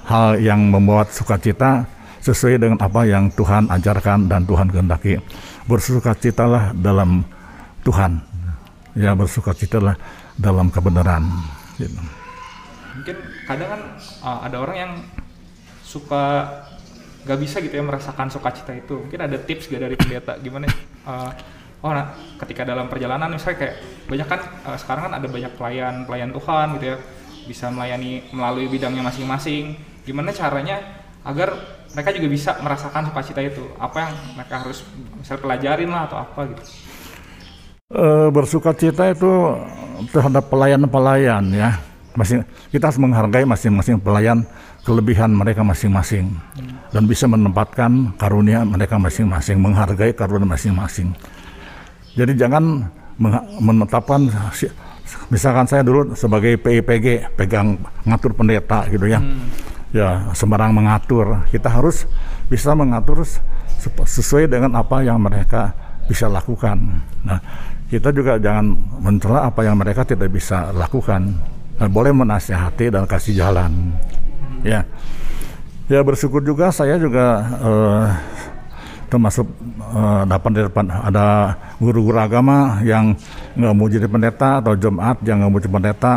hal 0.08 0.40
yang 0.42 0.72
membuat 0.72 1.12
sukacita 1.14 1.86
sesuai 2.24 2.60
dengan 2.60 2.80
apa 2.82 3.08
yang 3.08 3.30
Tuhan 3.32 3.70
ajarkan 3.70 4.28
dan 4.28 4.44
Tuhan 4.48 4.68
kehendaki. 4.74 5.22
Bersukacitalah 5.70 6.74
dalam 6.74 7.22
Tuhan. 7.86 8.20
Ya 8.98 9.14
bersukacitalah 9.14 9.94
dalam 10.38 10.74
kebenaran. 10.74 11.26
Gitu. 11.78 11.94
mungkin 12.98 13.18
kadang 13.46 13.70
kan 13.70 13.82
uh, 14.26 14.40
ada 14.50 14.58
orang 14.58 14.78
yang 14.82 14.94
suka 15.86 16.50
nggak 17.28 17.40
bisa 17.44 17.60
gitu 17.60 17.76
ya 17.76 17.84
merasakan 17.84 18.32
sukacita 18.32 18.72
itu. 18.72 19.04
Mungkin 19.04 19.20
ada 19.20 19.36
tips 19.36 19.68
gak 19.68 19.84
dari 19.84 20.00
pendeta? 20.00 20.40
Gimana 20.40 20.72
uh, 21.04 21.32
oh 21.84 21.92
nah 21.92 22.16
ketika 22.40 22.64
dalam 22.64 22.88
perjalanan 22.88 23.28
misalnya 23.28 23.60
kayak 23.60 23.76
banyak 24.08 24.28
kan 24.32 24.40
uh, 24.64 24.78
sekarang 24.80 25.12
kan 25.12 25.14
ada 25.20 25.28
banyak 25.28 25.52
pelayan 25.60 26.08
pelayan 26.08 26.32
Tuhan 26.32 26.68
gitu 26.80 26.86
ya. 26.96 26.98
Bisa 27.48 27.68
melayani 27.68 28.32
melalui 28.32 28.72
bidangnya 28.72 29.04
masing-masing. 29.04 29.76
Gimana 30.08 30.32
caranya 30.32 30.80
agar 31.28 31.52
mereka 31.92 32.16
juga 32.16 32.28
bisa 32.32 32.52
merasakan 32.64 33.12
sukacita 33.12 33.44
itu? 33.44 33.64
Apa 33.76 34.08
yang 34.08 34.14
mereka 34.40 34.64
harus 34.64 34.84
misalnya 35.20 35.44
pelajarin 35.44 35.90
lah 35.92 36.02
atau 36.08 36.18
apa 36.24 36.40
gitu? 36.56 36.64
Eh, 37.88 38.28
bersuka 38.36 38.76
cita 38.76 39.08
itu 39.08 39.32
terhadap 40.12 40.52
pelayan-pelayan 40.52 41.44
ya. 41.56 41.80
Masing 42.18 42.42
kita 42.74 42.90
harus 42.90 42.98
menghargai 42.98 43.46
masing-masing 43.46 44.02
pelayan 44.02 44.42
kelebihan 44.82 45.30
mereka 45.30 45.62
masing-masing 45.62 46.34
dan 46.90 47.04
bisa 47.06 47.30
menempatkan 47.30 48.18
karunia 48.18 48.66
mereka 48.66 48.98
masing-masing, 48.98 49.62
menghargai 49.62 50.18
karunia 50.18 50.50
masing-masing. 50.50 51.14
Jadi 52.18 52.34
jangan 52.34 52.90
menetapkan 53.62 54.26
misalkan 55.30 55.70
saya 55.70 55.86
dulu 55.86 56.18
sebagai 56.18 56.58
PIPG 56.58 57.38
pegang 57.38 57.78
ngatur 58.02 58.34
pendeta 58.34 58.90
gitu 58.90 59.06
ya. 59.06 59.22
Ya, 59.94 60.26
sembarang 60.34 60.74
mengatur. 60.74 61.48
Kita 61.48 61.70
harus 61.72 62.10
bisa 62.52 62.76
mengatur 62.76 63.24
sesu- 63.24 63.94
sesuai 63.94 64.52
dengan 64.52 64.76
apa 64.76 65.00
yang 65.06 65.22
mereka 65.22 65.72
bisa 66.10 66.28
lakukan. 66.28 66.76
Nah, 67.24 67.40
kita 67.88 68.12
juga 68.12 68.36
jangan 68.36 68.76
mencela 69.00 69.48
apa 69.48 69.64
yang 69.64 69.80
mereka 69.80 70.04
tidak 70.04 70.28
bisa 70.32 70.76
lakukan. 70.76 71.36
Nah, 71.78 71.86
boleh 71.86 72.10
menasihati 72.10 72.90
dan 72.90 73.06
kasih 73.06 73.38
jalan. 73.38 73.94
Ya. 74.66 74.82
Ya 75.88 76.04
bersyukur 76.04 76.44
juga 76.44 76.68
saya 76.74 77.00
juga 77.00 77.48
eh, 77.64 78.08
termasuk 79.08 79.48
eh, 79.80 80.24
dapat 80.28 80.52
di 80.52 80.62
depan 80.68 80.86
ada 80.92 81.56
guru-guru 81.80 82.20
agama 82.20 82.84
yang 82.84 83.16
nggak 83.56 83.74
mau 83.78 83.88
jadi 83.88 84.08
pendeta 84.10 84.60
atau 84.60 84.76
jemaat 84.76 85.24
yang 85.24 85.40
nggak 85.40 85.52
mau 85.54 85.62
jadi 85.64 85.72
pendeta. 85.72 86.14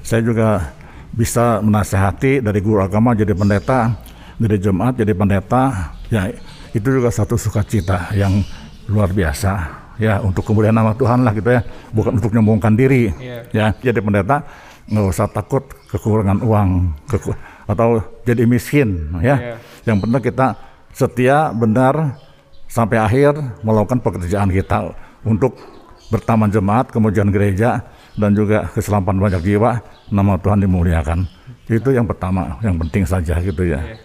Saya 0.00 0.22
juga 0.22 0.72
bisa 1.12 1.60
menasehati 1.60 2.40
dari 2.40 2.62
guru 2.62 2.80
agama 2.80 3.12
jadi 3.12 3.34
pendeta, 3.34 3.90
dari 4.38 4.56
jemaat 4.56 4.96
jadi 4.96 5.12
pendeta. 5.12 5.92
Ya 6.08 6.30
itu 6.72 6.88
juga 6.88 7.10
satu 7.10 7.34
sukacita 7.36 8.14
yang 8.16 8.40
luar 8.88 9.10
biasa. 9.12 9.84
Ya 10.00 10.20
untuk 10.24 10.44
kemudian 10.46 10.72
nama 10.72 10.96
Tuhan 10.96 11.20
lah 11.20 11.32
gitu 11.36 11.52
ya, 11.52 11.60
bukan 11.92 12.16
untuk 12.16 12.32
menyombongkan 12.32 12.72
diri. 12.78 13.12
Iya. 13.18 13.40
Ya 13.52 13.66
jadi 13.92 14.00
pendeta 14.00 14.46
nggak 14.86 15.06
usah 15.10 15.26
takut 15.26 15.66
kekurangan 15.90 16.38
uang 16.42 16.68
keku- 17.10 17.34
atau 17.66 17.98
jadi 18.22 18.46
miskin 18.46 19.10
ya. 19.18 19.34
Iya. 19.34 19.54
Yang 19.82 19.96
penting 20.06 20.22
kita 20.22 20.46
setia, 20.94 21.50
benar 21.50 22.18
sampai 22.66 22.98
akhir 22.98 23.34
melakukan 23.62 23.98
pekerjaan 23.98 24.50
kita 24.50 24.94
untuk 25.26 25.58
bertaman 26.06 26.46
jemaat, 26.48 26.94
kemudian 26.94 27.30
gereja 27.34 27.82
dan 28.14 28.30
juga 28.32 28.70
keselamatan 28.70 29.18
banyak 29.18 29.42
jiwa, 29.42 29.82
nama 30.08 30.38
Tuhan 30.38 30.62
dimuliakan. 30.62 31.26
Itu 31.66 31.90
yang 31.90 32.06
pertama, 32.06 32.62
yang 32.62 32.78
penting 32.78 33.02
saja 33.02 33.42
gitu 33.42 33.66
ya. 33.66 33.82
Iya. 33.82 33.96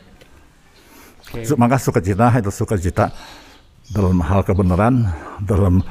Oke. 1.31 1.45
Su- 1.45 1.57
Maka 1.61 1.77
sukacita 1.77 2.27
itu 2.35 2.49
sukacita 2.49 3.13
dalam 3.93 4.17
hal 4.19 4.41
kebenaran, 4.41 5.05
dalam 5.45 5.85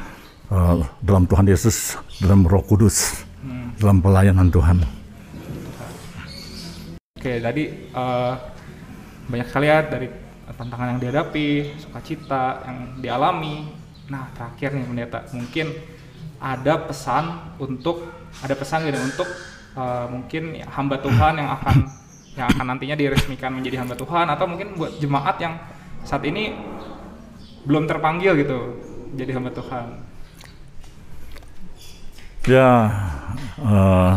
eh, 0.50 0.76
dalam 1.00 1.25
Tuhan 1.30 1.47
Yesus, 1.47 1.94
dalam 2.18 2.42
Roh 2.42 2.66
Kudus, 2.66 3.23
dalam 3.81 4.05
pelayanan 4.05 4.53
Tuhan. 4.53 4.85
Oke, 7.17 7.41
tadi 7.41 7.65
eh, 7.89 8.33
banyak 9.33 9.47
sekali 9.49 9.67
ya 9.73 9.81
dari 9.89 10.09
tantangan 10.53 10.97
yang 10.97 11.01
dihadapi, 11.01 11.81
sukacita 11.81 12.61
yang 12.69 12.77
dialami. 13.01 13.73
Nah, 14.13 14.29
terakhir 14.37 14.77
nih 14.77 14.85
pendeta, 14.85 15.19
mungkin 15.33 15.73
ada 16.41 16.75
pesan 16.85 17.57
untuk 17.57 18.05
ada 18.45 18.53
pesan 18.53 18.85
gitu 18.85 19.01
untuk 19.01 19.29
eh, 19.77 20.07
mungkin 20.13 20.61
hamba 20.61 21.01
Tuhan 21.01 21.41
yang 21.41 21.51
akan 21.57 21.77
yang 22.37 22.47
akan 22.53 22.65
nantinya 22.77 22.97
diresmikan 22.97 23.57
menjadi 23.57 23.81
hamba 23.81 23.97
Tuhan 23.97 24.29
atau 24.29 24.45
mungkin 24.45 24.77
buat 24.77 25.01
jemaat 25.01 25.41
yang 25.41 25.57
saat 26.05 26.25
ini 26.25 26.53
belum 27.65 27.85
terpanggil 27.89 28.37
gitu 28.37 28.77
jadi 29.17 29.41
hamba 29.41 29.53
Tuhan. 29.57 30.10
Ya, 32.48 32.88
eh, 33.61 34.14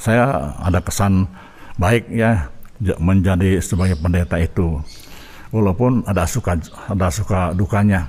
saya 0.00 0.52
ada 0.64 0.80
kesan 0.80 1.28
baik 1.76 2.08
ya 2.08 2.48
menjadi 2.96 3.60
sebagai 3.60 4.00
pendeta 4.00 4.40
itu, 4.40 4.80
walaupun 5.52 6.04
ada 6.08 6.24
suka 6.24 6.56
ada 6.88 7.08
suka 7.12 7.52
dukanya. 7.52 8.08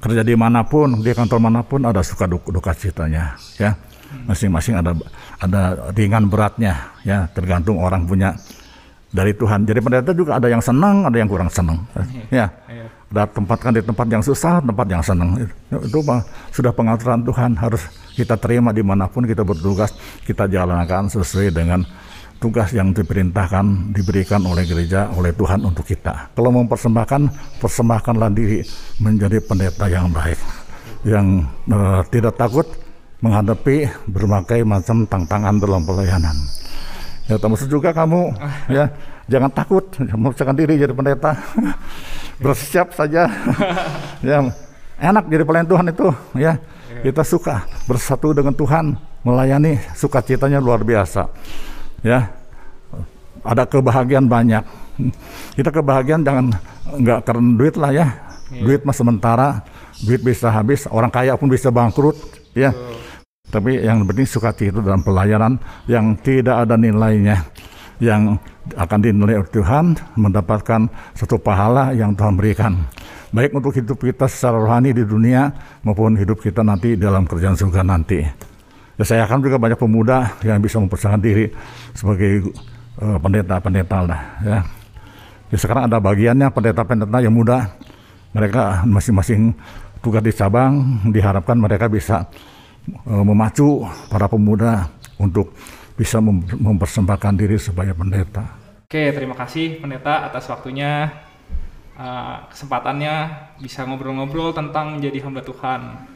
Kerja 0.00 0.24
di 0.24 0.32
mana 0.32 0.64
pun, 0.64 1.04
di 1.04 1.12
kantor 1.12 1.38
mana 1.44 1.60
pun 1.60 1.84
ada 1.84 2.00
suka 2.00 2.24
duka, 2.24 2.48
duka 2.48 2.72
citanya, 2.72 3.36
ya. 3.60 3.76
Masing-masing 4.24 4.80
ada 4.80 4.96
ada 5.38 5.90
ringan 5.92 6.30
beratnya, 6.30 6.94
ya. 7.04 7.28
Tergantung 7.36 7.76
orang 7.82 8.08
punya 8.08 8.32
dari 9.12 9.34
Tuhan. 9.36 9.66
Jadi 9.68 9.82
pendeta 9.82 10.10
juga 10.16 10.40
ada 10.40 10.48
yang 10.48 10.62
senang, 10.62 11.04
ada 11.04 11.16
yang 11.18 11.28
kurang 11.28 11.50
senang, 11.52 11.84
ya 12.32 12.48
Iya. 12.70 12.86
ada 13.10 13.22
tempatkan 13.28 13.74
di 13.76 13.82
tempat 13.84 14.06
yang 14.08 14.22
susah, 14.24 14.62
tempat 14.62 14.86
yang 14.88 15.02
senang. 15.04 15.36
Itu, 15.36 15.76
itu 15.84 15.98
sudah 16.54 16.72
pengaturan 16.72 17.20
Tuhan 17.26 17.58
harus 17.60 17.84
kita 18.20 18.36
terima 18.36 18.76
di 18.76 18.84
mana 18.84 19.08
pun 19.08 19.24
kita 19.24 19.40
bertugas, 19.40 19.96
kita 20.28 20.44
jalankan 20.44 21.08
sesuai 21.08 21.48
dengan 21.56 21.80
tugas 22.36 22.72
yang 22.76 22.92
diperintahkan, 22.92 23.96
diberikan 23.96 24.44
oleh 24.44 24.68
gereja, 24.68 25.08
oleh 25.16 25.32
Tuhan 25.32 25.64
untuk 25.64 25.88
kita. 25.88 26.36
Kalau 26.36 26.52
mempersembahkan, 26.52 27.22
persembahkanlah 27.60 28.28
diri 28.32 28.60
menjadi 29.00 29.40
pendeta 29.40 29.88
yang 29.88 30.12
baik, 30.12 30.40
yang 31.08 31.48
eh, 31.68 32.00
tidak 32.12 32.36
takut 32.36 32.68
menghadapi 33.20 33.88
berbagai 34.08 34.64
macam 34.64 35.04
tantangan 35.08 35.56
dalam 35.60 35.84
pelayanan. 35.84 36.36
Ya 37.28 37.36
termasuk 37.38 37.70
juga 37.70 37.92
kamu 37.92 38.36
ya 38.76 38.90
jangan 39.30 39.52
takut 39.52 39.86
memaksakan 40.00 40.56
diri 40.56 40.80
jadi 40.80 40.90
pendeta 40.90 41.38
bersiap 42.42 42.90
saja 42.96 43.30
ya 44.26 44.50
enak 44.98 45.24
jadi 45.30 45.44
pelayan 45.46 45.68
Tuhan 45.70 45.86
itu 45.94 46.08
ya 46.34 46.58
kita 47.00 47.22
suka 47.24 47.64
bersatu 47.88 48.36
dengan 48.36 48.52
Tuhan 48.52 48.96
melayani 49.24 49.80
sukacitanya 49.96 50.60
luar 50.60 50.84
biasa. 50.84 51.28
Ya 52.04 52.32
ada 53.44 53.64
kebahagiaan 53.64 54.28
banyak. 54.28 54.64
Kita 55.56 55.72
kebahagiaan 55.72 56.22
jangan 56.24 56.46
nggak 56.96 57.20
karena 57.24 57.50
duit 57.56 57.74
lah 57.76 57.92
ya. 57.92 58.06
Duit 58.50 58.82
mah 58.82 58.96
sementara 58.96 59.62
duit 60.02 60.20
bisa 60.20 60.50
habis 60.50 60.88
orang 60.90 61.12
kaya 61.12 61.36
pun 61.36 61.48
bisa 61.48 61.72
bangkrut 61.72 62.16
ya. 62.52 62.72
Tapi 63.50 63.82
yang 63.82 64.06
penting 64.06 64.28
sukacita 64.28 64.78
dalam 64.78 65.02
pelayanan 65.02 65.58
yang 65.90 66.14
tidak 66.22 66.68
ada 66.68 66.78
nilainya 66.78 67.42
yang 68.00 68.38
akan 68.76 68.98
dinilai 69.02 69.40
oleh 69.40 69.50
Tuhan 69.50 69.98
mendapatkan 70.18 70.90
satu 71.16 71.36
pahala 71.40 71.94
yang 71.94 72.14
Tuhan 72.14 72.34
berikan 72.36 72.76
baik 73.30 73.54
untuk 73.54 73.74
hidup 73.74 73.98
kita 74.02 74.26
secara 74.26 74.58
rohani 74.58 74.90
di 74.90 75.06
dunia 75.06 75.50
maupun 75.86 76.18
hidup 76.18 76.42
kita 76.42 76.66
nanti 76.66 76.98
dalam 76.98 77.26
kerjaan 77.26 77.54
surga 77.54 77.82
nanti 77.86 78.18
ya, 78.98 79.04
saya 79.06 79.22
akan 79.26 79.38
juga 79.38 79.56
banyak 79.56 79.78
pemuda 79.78 80.34
yang 80.42 80.58
bisa 80.58 80.82
mempersiapkan 80.82 81.22
diri 81.22 81.46
sebagai 81.94 82.50
eh, 82.98 83.18
pendeta-pendeta 83.22 83.98
lah 84.02 84.22
ya. 84.42 84.58
ya 85.54 85.56
sekarang 85.56 85.86
ada 85.86 86.02
bagiannya 86.02 86.50
pendeta-pendeta 86.50 87.18
yang 87.22 87.34
muda 87.34 87.70
mereka 88.34 88.82
masing-masing 88.86 89.54
tugas 90.02 90.22
di 90.22 90.32
cabang 90.34 91.02
diharapkan 91.08 91.54
mereka 91.54 91.86
bisa 91.86 92.26
eh, 92.90 93.22
memacu 93.24 93.86
para 94.10 94.26
pemuda 94.26 94.90
untuk 95.22 95.54
bisa 96.00 96.16
mem- 96.16 96.48
mempersembahkan 96.48 97.32
diri 97.36 97.60
sebagai 97.60 97.92
pendeta. 97.92 98.59
Oke, 98.90 99.14
terima 99.14 99.38
kasih 99.38 99.78
pendeta 99.78 100.26
atas 100.26 100.50
waktunya, 100.50 101.14
eh, 101.94 102.36
kesempatannya 102.50 103.14
bisa 103.62 103.86
ngobrol-ngobrol 103.86 104.50
tentang 104.50 104.98
menjadi 104.98 105.30
hamba 105.30 105.46
Tuhan. 105.46 106.10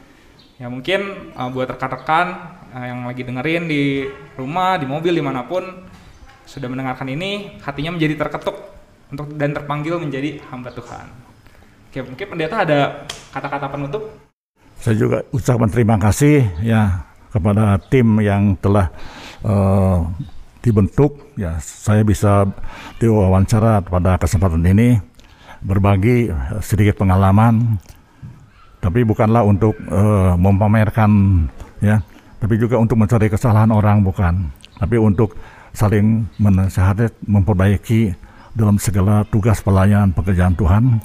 Ya 0.59 0.67
mungkin 0.67 1.31
eh, 1.31 1.49
buat 1.55 1.71
rekan-rekan 1.71 2.35
eh, 2.75 2.91
yang 2.91 3.07
lagi 3.07 3.23
dengerin 3.23 3.71
di 3.71 4.03
rumah, 4.35 4.75
di 4.75 4.91
mobil, 4.91 5.15
di 5.15 5.23
mana 5.23 5.47
pun 5.47 5.63
sudah 6.43 6.67
mendengarkan 6.67 7.07
ini, 7.15 7.63
hatinya 7.63 7.95
menjadi 7.95 8.27
terketuk 8.27 8.59
untuk 9.07 9.31
dan 9.39 9.55
terpanggil 9.55 9.95
menjadi 9.95 10.43
hamba 10.51 10.75
Tuhan. 10.75 11.07
Oke, 11.87 12.03
mungkin 12.03 12.27
pendeta 12.27 12.67
ada 12.67 13.07
kata-kata 13.31 13.71
penutup. 13.71 14.03
Saya 14.83 14.99
juga 14.99 15.23
ucapkan 15.31 15.71
terima 15.71 15.95
kasih 15.95 16.43
ya 16.59 17.07
kepada 17.31 17.79
tim 17.87 18.19
yang 18.19 18.59
telah 18.59 18.91
eh, 19.47 19.99
dibentuk. 20.65 21.21
Ya, 21.37 21.61
saya 21.61 22.01
bisa 22.01 22.49
diwawancara 22.97 23.85
pada 23.85 24.17
kesempatan 24.17 24.65
ini 24.65 24.97
berbagi 25.61 26.33
eh, 26.33 26.59
sedikit 26.65 26.97
pengalaman, 26.97 27.77
tapi 28.81 29.05
bukanlah 29.05 29.45
untuk 29.45 29.77
eh, 29.77 30.33
memamerkan 30.33 31.45
ya, 31.85 32.01
tapi 32.41 32.57
juga 32.57 32.81
untuk 32.81 32.97
mencari 32.97 33.29
kesalahan 33.29 33.69
orang 33.69 34.01
bukan, 34.01 34.49
tapi 34.81 34.97
untuk 34.97 35.37
saling 35.75 36.25
menasihati, 36.41 37.29
memperbaiki 37.29 38.15
dalam 38.55 38.79
segala 38.79 39.27
tugas 39.27 39.61
pelayanan 39.61 40.15
pekerjaan 40.15 40.55
Tuhan. 40.55 41.03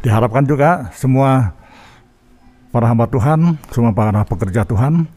Diharapkan 0.00 0.46
juga 0.46 0.92
semua 0.94 1.56
para 2.70 2.86
hamba 2.86 3.10
Tuhan, 3.10 3.58
semua 3.72 3.90
para 3.90 4.22
pekerja 4.22 4.62
Tuhan, 4.62 5.08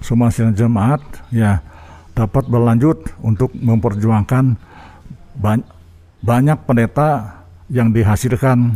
semua 0.00 0.32
sidang 0.32 0.54
jemaat 0.56 1.02
ya 1.28 1.60
dapat 2.18 2.50
berlanjut 2.50 3.06
untuk 3.22 3.54
memperjuangkan 3.54 4.58
ban- 5.38 5.66
banyak 6.18 6.58
pendeta 6.66 7.38
yang 7.70 7.94
dihasilkan 7.94 8.74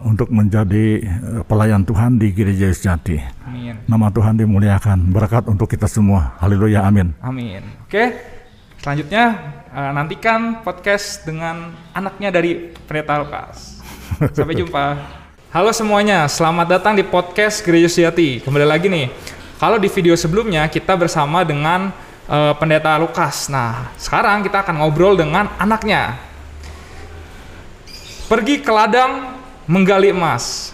untuk 0.00 0.32
menjadi 0.32 1.04
eh, 1.04 1.42
pelayan 1.44 1.84
Tuhan 1.84 2.16
di 2.16 2.32
gereja 2.32 2.72
sejati. 2.72 3.20
Amin. 3.44 3.76
Nama 3.84 4.06
Tuhan 4.08 4.40
dimuliakan. 4.40 5.12
Berkat 5.12 5.44
untuk 5.52 5.68
kita 5.68 5.84
semua. 5.84 6.32
Haleluya. 6.40 6.88
Amin. 6.88 7.12
Amin. 7.20 7.60
Oke, 7.84 8.16
selanjutnya 8.80 9.24
eh, 9.68 9.92
nantikan 9.92 10.64
podcast 10.64 11.28
dengan 11.28 11.76
anaknya 11.92 12.32
dari 12.32 12.72
Pendeta 12.88 13.20
Lukas. 13.20 13.84
Sampai 14.32 14.56
jumpa. 14.56 14.84
Halo 15.54 15.70
semuanya, 15.70 16.26
selamat 16.26 16.66
datang 16.66 16.98
di 16.98 17.06
podcast 17.06 17.62
Gereja 17.62 17.86
Sejati. 17.86 18.42
Kembali 18.42 18.66
lagi 18.66 18.90
nih, 18.90 19.06
kalau 19.54 19.78
di 19.78 19.86
video 19.86 20.18
sebelumnya 20.18 20.66
kita 20.66 20.98
bersama 20.98 21.46
dengan 21.46 21.94
eh, 22.28 22.52
Pendeta 22.56 22.96
Lukas. 23.00 23.48
Nah, 23.52 23.92
sekarang 23.96 24.44
kita 24.44 24.64
akan 24.64 24.84
ngobrol 24.84 25.16
dengan 25.18 25.50
anaknya. 25.60 26.16
Pergi 28.24 28.64
ke 28.64 28.72
ladang 28.72 29.36
menggali 29.68 30.12
emas. 30.12 30.72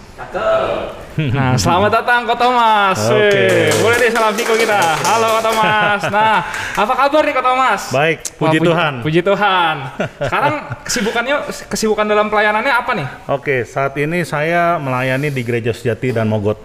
Nah, 1.20 1.58
selamat 1.58 1.90
datang 2.00 2.24
Kak 2.24 2.38
Thomas. 2.38 2.96
Oke. 3.12 3.28
Wih, 3.28 3.82
Boleh 3.82 3.96
deh 4.00 4.10
salam 4.14 4.32
Viko 4.32 4.54
kita. 4.56 4.78
Halo 5.04 5.26
Kak 5.36 5.44
Thomas. 5.44 6.00
Nah, 6.08 6.36
apa 6.76 6.92
kabar 6.96 7.22
nih 7.26 7.34
Kak 7.36 7.44
Thomas? 7.44 7.80
Baik, 7.92 8.18
Wah, 8.38 8.40
puji 8.48 8.58
Tuhan. 8.62 8.92
Puji 9.04 9.20
Tuhan. 9.20 9.76
Sekarang 10.16 10.54
kesibukannya 10.86 11.36
kesibukan 11.68 12.06
dalam 12.08 12.32
pelayanannya 12.32 12.72
apa 12.72 12.92
nih? 12.96 13.08
Oke, 13.28 13.66
saat 13.68 13.92
ini 14.00 14.24
saya 14.24 14.80
melayani 14.80 15.28
di 15.28 15.42
Gereja 15.44 15.76
Sejati 15.76 16.14
dan 16.14 16.30
Mogot. 16.30 16.56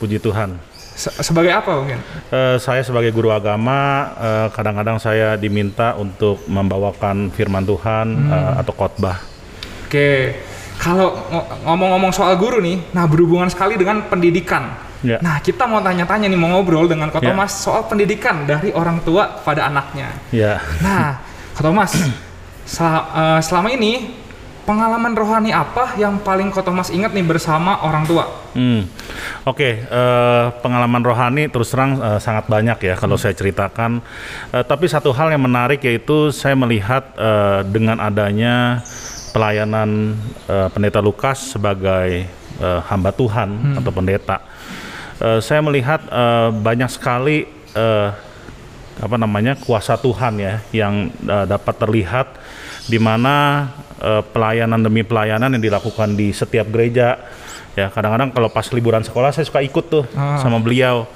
Puji 0.00 0.18
Tuhan. 0.18 0.73
Se- 0.94 1.10
sebagai 1.20 1.50
apa 1.50 1.74
mungkin? 1.74 1.98
Eh, 2.30 2.56
saya 2.56 2.80
sebagai 2.80 3.10
guru 3.10 3.28
agama, 3.28 3.78
eh, 4.14 4.46
kadang-kadang 4.50 4.96
saya 4.96 5.34
diminta 5.34 5.94
untuk 5.94 6.46
membawakan 6.46 7.28
firman 7.28 7.62
Tuhan 7.62 8.06
eh, 8.24 8.52
atau 8.58 8.72
khotbah. 8.72 9.18
Oke. 9.84 10.38
Kalau 10.74 11.14
ngo- 11.24 11.48
ngomong-ngomong 11.64 12.10
soal 12.10 12.34
guru 12.34 12.58
nih, 12.58 12.90
nah 12.90 13.06
berhubungan 13.06 13.46
sekali 13.46 13.74
dengan 13.74 14.02
pendidikan. 14.04 14.74
Ya. 15.00 15.20
Nah, 15.20 15.36
kita 15.38 15.66
mau 15.66 15.78
tanya-tanya 15.78 16.26
nih, 16.26 16.34
mau 16.34 16.48
ngobrol 16.50 16.86
dengan 16.86 17.10
Kak 17.10 17.20
Ya. 17.20 17.30
Thomas 17.30 17.52
soal 17.52 17.84
pendidikan 17.84 18.42
dari 18.42 18.70
orang 18.70 18.98
tua 19.00 19.38
pada 19.38 19.68
anaknya. 19.68 20.10
Ya, 20.30 20.58
Nah, 20.80 21.20
Kak 21.52 21.62
Thomas, 21.62 21.92
sel- 22.66 23.06
eh, 23.12 23.40
selama 23.40 23.68
ini 23.68 24.23
pengalaman 24.64 25.12
rohani 25.12 25.52
apa 25.52 25.94
yang 26.00 26.18
paling 26.20 26.48
Kak 26.50 26.64
Thomas 26.64 26.88
ingat 26.88 27.12
nih 27.12 27.24
bersama 27.24 27.84
orang 27.84 28.04
tua? 28.08 28.24
Hmm. 28.56 28.88
Oke, 29.44 29.84
eh, 29.84 30.44
pengalaman 30.64 31.04
rohani 31.04 31.52
terus 31.52 31.70
terang 31.70 32.00
eh, 32.00 32.18
sangat 32.18 32.48
banyak 32.48 32.80
ya 32.80 32.94
kalau 32.96 33.20
saya 33.20 33.36
ceritakan. 33.36 34.00
Eh, 34.50 34.64
tapi 34.64 34.88
satu 34.88 35.12
hal 35.12 35.30
yang 35.30 35.44
menarik 35.44 35.84
yaitu 35.84 36.32
saya 36.32 36.56
melihat 36.56 37.12
eh, 37.14 37.60
dengan 37.68 38.00
adanya 38.00 38.80
pelayanan 39.36 40.16
eh, 40.48 40.68
pendeta 40.72 41.04
Lukas 41.04 41.54
sebagai 41.54 42.24
eh, 42.58 42.80
hamba 42.88 43.12
Tuhan 43.12 43.78
atau 43.78 43.92
pendeta, 43.92 44.40
eh, 45.20 45.38
saya 45.44 45.60
melihat 45.60 46.00
eh, 46.08 46.48
banyak 46.50 46.88
sekali 46.88 47.44
eh, 47.76 48.08
apa 48.94 49.16
namanya 49.16 49.58
kuasa 49.58 49.96
Tuhan 49.96 50.38
ya 50.38 50.54
yang 50.70 51.08
eh, 51.10 51.46
dapat 51.46 51.74
terlihat 51.76 52.26
di 52.84 52.98
mana 52.98 53.66
eh, 53.98 54.22
pelayanan 54.22 54.78
demi 54.78 55.02
pelayanan 55.02 55.54
yang 55.54 55.64
dilakukan 55.64 56.14
di 56.14 56.30
setiap 56.30 56.68
gereja. 56.68 57.18
Ya 57.74 57.90
kadang-kadang 57.90 58.30
kalau 58.30 58.46
pas 58.46 58.70
liburan 58.70 59.02
sekolah 59.02 59.34
saya 59.34 59.42
suka 59.42 59.58
ikut 59.58 59.90
tuh 59.90 60.04
Ah. 60.14 60.38
sama 60.38 60.62
beliau. 60.62 61.10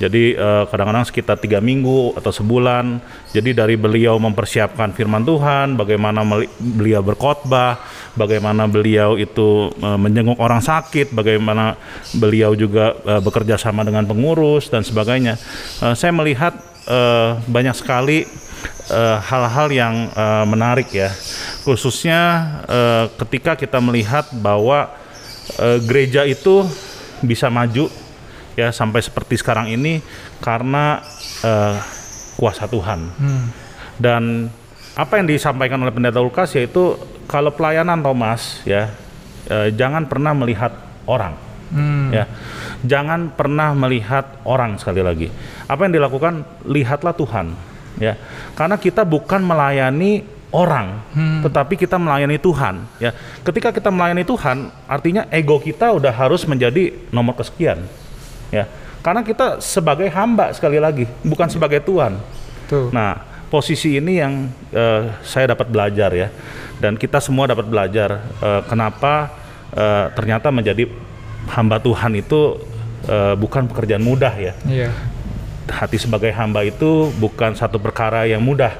Jadi 0.00 0.32
eh, 0.32 0.64
kadang-kadang 0.64 1.04
sekitar 1.04 1.36
tiga 1.36 1.60
minggu 1.60 2.16
atau 2.16 2.32
sebulan. 2.32 2.96
Jadi 3.36 3.52
dari 3.52 3.76
beliau 3.76 4.16
mempersiapkan 4.16 4.96
firman 4.96 5.20
Tuhan 5.20 5.76
bagaimana 5.76 6.24
meli- 6.24 6.48
beliau 6.56 7.04
berkhotbah 7.04 7.76
bagaimana 8.16 8.64
beliau 8.64 9.20
itu 9.20 9.68
eh, 9.76 9.98
menjenguk 10.00 10.40
orang 10.40 10.64
sakit 10.64 11.12
bagaimana 11.12 11.76
beliau 12.16 12.56
juga 12.56 12.96
eh, 13.04 13.20
bekerja 13.20 13.60
sama 13.60 13.84
dengan 13.84 14.08
pengurus 14.08 14.72
dan 14.72 14.80
sebagainya. 14.80 15.36
Eh, 15.84 15.92
saya 15.92 16.14
melihat 16.14 16.56
eh, 16.88 17.30
banyak 17.44 17.76
sekali 17.76 18.24
eh, 18.90 19.18
hal-hal 19.20 19.68
yang 19.70 19.94
eh, 20.08 20.44
menarik 20.48 20.88
ya. 20.90 21.12
Khususnya 21.62 22.20
eh, 22.64 23.04
ketika 23.20 23.54
kita 23.54 23.78
melihat 23.78 24.26
bahwa 24.40 24.90
eh, 25.60 25.78
gereja 25.84 26.24
itu 26.24 26.64
bisa 27.20 27.52
maju 27.52 27.92
ya 28.58 28.74
sampai 28.74 29.04
seperti 29.04 29.38
sekarang 29.38 29.70
ini 29.70 30.00
karena 30.40 31.04
eh, 31.44 31.76
kuasa 32.40 32.66
Tuhan. 32.66 33.12
Dan 33.98 34.48
apa 34.98 35.18
yang 35.22 35.30
disampaikan 35.30 35.78
oleh 35.78 35.94
pendeta 35.94 36.18
Lukas 36.18 36.50
yaitu 36.58 36.98
kalau 37.30 37.54
pelayanan 37.54 38.02
Thomas 38.02 38.62
ya 38.66 38.90
eh, 39.46 39.70
jangan 39.74 40.06
pernah 40.10 40.34
melihat 40.34 40.74
orang 41.06 41.47
Hmm. 41.72 42.10
ya. 42.14 42.24
Jangan 42.86 43.34
pernah 43.34 43.74
melihat 43.74 44.40
orang 44.46 44.78
sekali 44.80 45.02
lagi. 45.02 45.28
Apa 45.66 45.88
yang 45.88 45.94
dilakukan? 45.98 46.46
Lihatlah 46.64 47.14
Tuhan. 47.14 47.52
Ya. 47.98 48.14
Karena 48.54 48.78
kita 48.78 49.02
bukan 49.02 49.42
melayani 49.42 50.22
orang 50.48 51.04
tetapi 51.44 51.76
kita 51.76 52.00
melayani 52.00 52.40
Tuhan. 52.40 52.88
Ya. 52.96 53.12
Ketika 53.44 53.68
kita 53.68 53.92
melayani 53.92 54.24
Tuhan 54.24 54.72
artinya 54.88 55.28
ego 55.28 55.60
kita 55.60 55.92
udah 55.92 56.12
harus 56.14 56.48
menjadi 56.48 56.96
nomor 57.12 57.36
kesekian. 57.36 57.84
Ya. 58.48 58.64
Karena 59.04 59.22
kita 59.22 59.62
sebagai 59.62 60.08
hamba 60.10 60.50
sekali 60.56 60.80
lagi 60.80 61.04
bukan 61.20 61.48
sebagai 61.52 61.84
Tuhan. 61.84 62.18
Tuh. 62.68 62.92
Nah, 62.92 63.16
posisi 63.48 63.96
ini 63.96 64.20
yang 64.20 64.52
eh, 64.70 65.02
saya 65.24 65.56
dapat 65.56 65.72
belajar 65.72 66.12
ya, 66.12 66.28
dan 66.78 67.00
kita 67.00 67.18
semua 67.18 67.48
dapat 67.48 67.64
belajar 67.64 68.20
eh, 68.20 68.62
kenapa 68.68 69.32
eh, 69.72 70.06
ternyata 70.12 70.52
menjadi 70.52 70.84
hamba 71.50 71.80
Tuhan 71.80 72.12
itu 72.16 72.60
eh, 73.08 73.34
bukan 73.34 73.66
pekerjaan 73.68 74.04
mudah 74.04 74.34
ya. 74.36 74.52
Iya. 74.68 74.90
Hati 75.68 76.00
sebagai 76.00 76.32
hamba 76.32 76.64
itu 76.64 77.12
bukan 77.20 77.52
satu 77.52 77.76
perkara 77.76 78.24
yang 78.24 78.40
mudah 78.40 78.72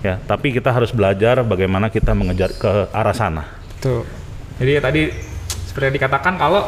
ya, 0.00 0.16
tapi 0.24 0.56
kita 0.56 0.72
harus 0.72 0.88
belajar 0.88 1.44
bagaimana 1.44 1.92
kita 1.92 2.16
mengejar 2.16 2.48
ke 2.56 2.88
arah 2.96 3.12
sana. 3.12 3.44
Tuh. 3.80 4.08
Jadi 4.56 4.70
ya 4.76 4.80
tadi 4.80 5.02
seperti 5.68 5.92
yang 5.92 5.96
dikatakan 6.00 6.40
kalau 6.40 6.64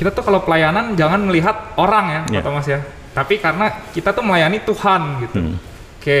kita 0.00 0.08
tuh 0.16 0.24
kalau 0.24 0.40
pelayanan 0.40 0.96
jangan 0.96 1.20
melihat 1.28 1.76
orang 1.76 2.06
ya. 2.08 2.20
Pak 2.40 2.44
Thomas 2.48 2.66
ya. 2.68 2.80
Tapi 3.10 3.42
karena 3.42 3.66
kita 3.92 4.16
tuh 4.16 4.24
melayani 4.24 4.64
Tuhan 4.64 5.00
gitu. 5.28 5.36
Hmm. 5.36 5.56
Oke. 6.00 6.20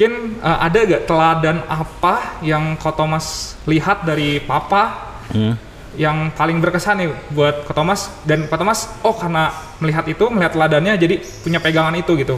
Mungkin 0.00 0.40
eh, 0.40 0.58
ada 0.64 0.78
gak 0.80 1.04
teladan 1.04 1.58
apa 1.68 2.40
yang 2.40 2.72
Kak 2.80 2.96
Thomas 2.96 3.56
lihat 3.68 4.08
dari 4.08 4.40
Papa 4.40 5.12
Hmm. 5.30 5.54
Yang 5.98 6.30
paling 6.34 6.62
berkesan 6.62 7.02
nih 7.02 7.10
buat 7.34 7.66
Kak 7.66 7.74
Thomas 7.74 8.10
dan 8.22 8.46
Kak 8.46 8.58
Thomas 8.62 8.86
oh 9.02 9.14
karena 9.14 9.50
melihat 9.82 10.06
itu, 10.06 10.30
melihat 10.30 10.54
teladannya 10.54 10.94
jadi 10.94 11.18
punya 11.42 11.58
pegangan 11.58 11.94
itu 11.98 12.14
gitu. 12.14 12.34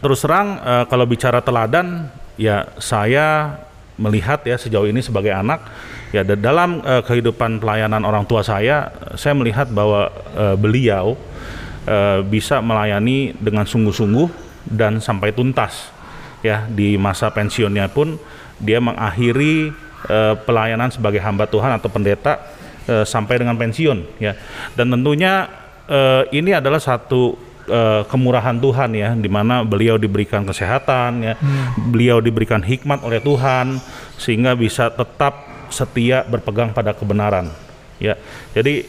Terus 0.00 0.20
terang 0.20 0.60
eh, 0.60 0.84
kalau 0.88 1.04
bicara 1.08 1.40
teladan 1.40 2.08
ya 2.36 2.68
saya 2.80 3.56
melihat 4.00 4.40
ya 4.48 4.56
sejauh 4.56 4.88
ini 4.88 5.04
sebagai 5.04 5.32
anak 5.32 5.60
ya 6.12 6.24
da- 6.24 6.40
dalam 6.40 6.80
eh, 6.80 7.04
kehidupan 7.04 7.60
pelayanan 7.60 8.04
orang 8.04 8.24
tua 8.24 8.40
saya 8.40 8.92
saya 9.16 9.36
melihat 9.36 9.68
bahwa 9.68 10.08
eh, 10.36 10.56
beliau 10.56 11.16
eh, 11.84 12.20
bisa 12.24 12.64
melayani 12.64 13.36
dengan 13.36 13.68
sungguh-sungguh 13.68 14.28
dan 14.68 15.00
sampai 15.00 15.32
tuntas 15.32 15.92
ya 16.40 16.64
di 16.68 16.96
masa 16.96 17.28
pensiunnya 17.28 17.88
pun 17.92 18.16
dia 18.60 18.80
mengakhiri 18.80 19.72
eh, 20.08 20.34
pelayanan 20.48 20.88
sebagai 20.88 21.20
hamba 21.20 21.44
Tuhan 21.48 21.76
atau 21.76 21.92
pendeta 21.92 22.59
eh, 22.88 23.04
sampai 23.04 23.40
dengan 23.40 23.56
pensiun 23.58 24.22
ya. 24.22 24.32
Dan 24.76 24.94
tentunya 24.94 25.48
eh, 25.88 26.22
ini 26.32 26.54
adalah 26.54 26.78
satu 26.78 27.36
eh, 27.68 28.02
kemurahan 28.08 28.56
Tuhan 28.56 28.90
ya 28.94 29.12
di 29.16 29.28
mana 29.28 29.66
beliau 29.66 29.98
diberikan 29.98 30.46
kesehatan 30.46 31.10
ya. 31.24 31.34
Beliau 31.76 32.22
diberikan 32.22 32.62
hikmat 32.62 33.02
oleh 33.04 33.20
Tuhan 33.20 33.80
sehingga 34.16 34.54
bisa 34.56 34.88
tetap 34.92 35.50
setia 35.70 36.26
berpegang 36.26 36.74
pada 36.74 36.92
kebenaran 36.96 37.50
ya. 37.98 38.16
Jadi 38.54 38.84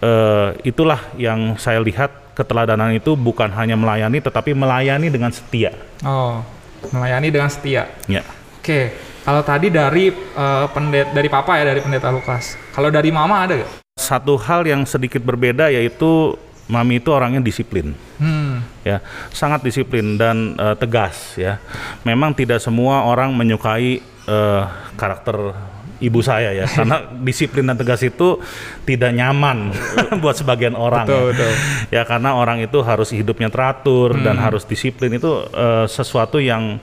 eh, 0.00 0.48
itulah 0.66 1.00
yang 1.16 1.56
saya 1.56 1.80
lihat 1.80 2.34
keteladanan 2.36 2.92
itu 2.92 3.16
bukan 3.16 3.48
hanya 3.56 3.80
melayani 3.80 4.20
tetapi 4.20 4.52
melayani 4.52 5.08
dengan 5.08 5.32
setia. 5.32 5.72
Oh, 6.04 6.44
melayani 6.92 7.32
dengan 7.32 7.48
setia. 7.48 7.88
ya. 8.04 8.20
Oke, 8.60 8.92
kalau 9.26 9.42
tadi 9.42 9.68
dari 9.68 10.08
eh, 10.14 10.66
pendet 10.70 11.10
dari 11.10 11.26
Papa 11.26 11.58
ya 11.58 11.66
dari 11.66 11.82
pendeta 11.82 12.14
Lukas. 12.14 12.54
Kalau 12.70 12.88
dari 12.88 13.10
Mama 13.10 13.42
ada 13.42 13.58
gak? 13.58 13.82
satu 13.96 14.36
hal 14.36 14.68
yang 14.68 14.84
sedikit 14.84 15.24
berbeda 15.24 15.72
yaitu 15.72 16.36
mami 16.68 17.00
itu 17.00 17.08
orangnya 17.10 17.40
disiplin 17.40 17.96
Hmm. 18.20 18.60
ya 18.84 19.00
sangat 19.32 19.64
disiplin 19.64 20.20
dan 20.20 20.52
eh, 20.52 20.76
tegas 20.76 21.32
ya 21.40 21.56
memang 22.04 22.36
tidak 22.36 22.60
semua 22.60 23.08
orang 23.08 23.32
menyukai 23.32 23.98
eh, 24.04 24.62
karakter 25.00 25.56
ibu 25.96 26.20
saya 26.20 26.52
ya 26.52 26.68
karena 26.68 27.08
disiplin 27.24 27.64
dan 27.64 27.74
tegas 27.74 28.00
itu 28.00 28.36
tidak 28.84 29.10
nyaman 29.10 29.72
buat 30.22 30.36
sebagian 30.36 30.76
orang 30.76 31.08
Betul, 31.08 31.16
ya. 31.16 31.26
betul. 31.32 31.52
ya 31.88 32.02
karena 32.04 32.30
orang 32.36 32.58
itu 32.60 32.78
harus 32.80 33.08
hidupnya 33.10 33.48
teratur 33.48 34.12
dan 34.20 34.36
harus 34.36 34.62
disiplin 34.62 35.08
itu 35.12 35.28
eh, 35.48 35.88
sesuatu 35.88 36.36
yang 36.36 36.76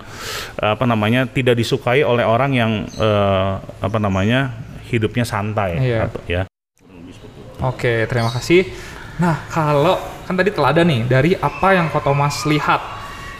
eh, 0.57 0.69
apa 0.73 0.83
namanya 0.83 1.29
tidak 1.29 1.53
disukai 1.53 2.01
oleh 2.01 2.25
orang 2.25 2.51
yang 2.51 2.71
eh, 2.89 3.51
apa 3.61 3.97
namanya 3.97 4.49
hidupnya 4.89 5.23
santai 5.23 5.77
Iya. 5.77 5.99
atau- 6.09 6.25
ya 6.25 6.43
Oke, 7.63 8.03
terima 8.11 8.27
kasih. 8.27 8.67
Nah, 9.23 9.47
kalau 9.47 9.95
kan 10.27 10.35
tadi 10.35 10.51
teladan 10.51 10.83
nih 10.83 11.01
dari 11.07 11.31
apa 11.31 11.71
yang 11.71 11.87
Ko 11.87 12.03
Thomas 12.03 12.43
lihat. 12.43 12.81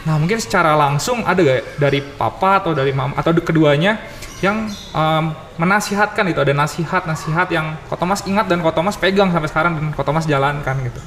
Nah, 0.07 0.15
mungkin 0.15 0.39
secara 0.39 0.75
langsung 0.75 1.27
ada 1.27 1.39
gak 1.39 1.57
ya 1.59 1.63
dari 1.75 1.99
papa 1.99 2.63
atau 2.63 2.71
dari 2.71 2.95
mama 2.95 3.15
atau 3.15 3.35
keduanya 3.35 3.99
yang 4.43 4.67
em, 4.69 5.25
menasihatkan 5.55 6.27
itu 6.27 6.43
ada 6.43 6.51
nasihat-nasihat 6.51 7.47
yang 7.55 7.79
Ko 7.87 7.95
Thomas 7.95 8.19
ingat 8.27 8.51
dan 8.51 8.59
Ko 8.59 8.75
Thomas 8.75 8.99
pegang 8.99 9.31
sampai 9.31 9.47
sekarang 9.47 9.79
dan 9.79 9.85
Ko 9.95 10.03
Thomas 10.03 10.27
jalankan 10.27 10.75
gitu. 10.83 10.99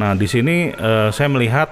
Nah, 0.00 0.16
di 0.16 0.26
sini 0.26 0.72
eh, 0.72 1.08
saya 1.12 1.28
melihat 1.28 1.70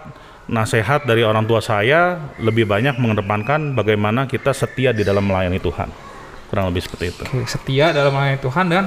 nasihat 0.53 1.09
dari 1.09 1.25
orang 1.25 1.49
tua 1.49 1.65
saya 1.65 2.19
lebih 2.37 2.69
banyak 2.69 3.01
mengedepankan 3.01 3.73
bagaimana 3.73 4.29
kita 4.29 4.53
setia 4.53 4.93
di 4.93 5.01
dalam 5.03 5.25
melayani 5.25 5.57
Tuhan. 5.57 5.89
Kurang 6.53 6.69
lebih 6.69 6.85
seperti 6.85 7.17
itu. 7.17 7.23
Oke, 7.25 7.49
setia 7.49 7.97
dalam 7.97 8.13
melayani 8.13 8.41
Tuhan 8.43 8.67
dan 8.69 8.85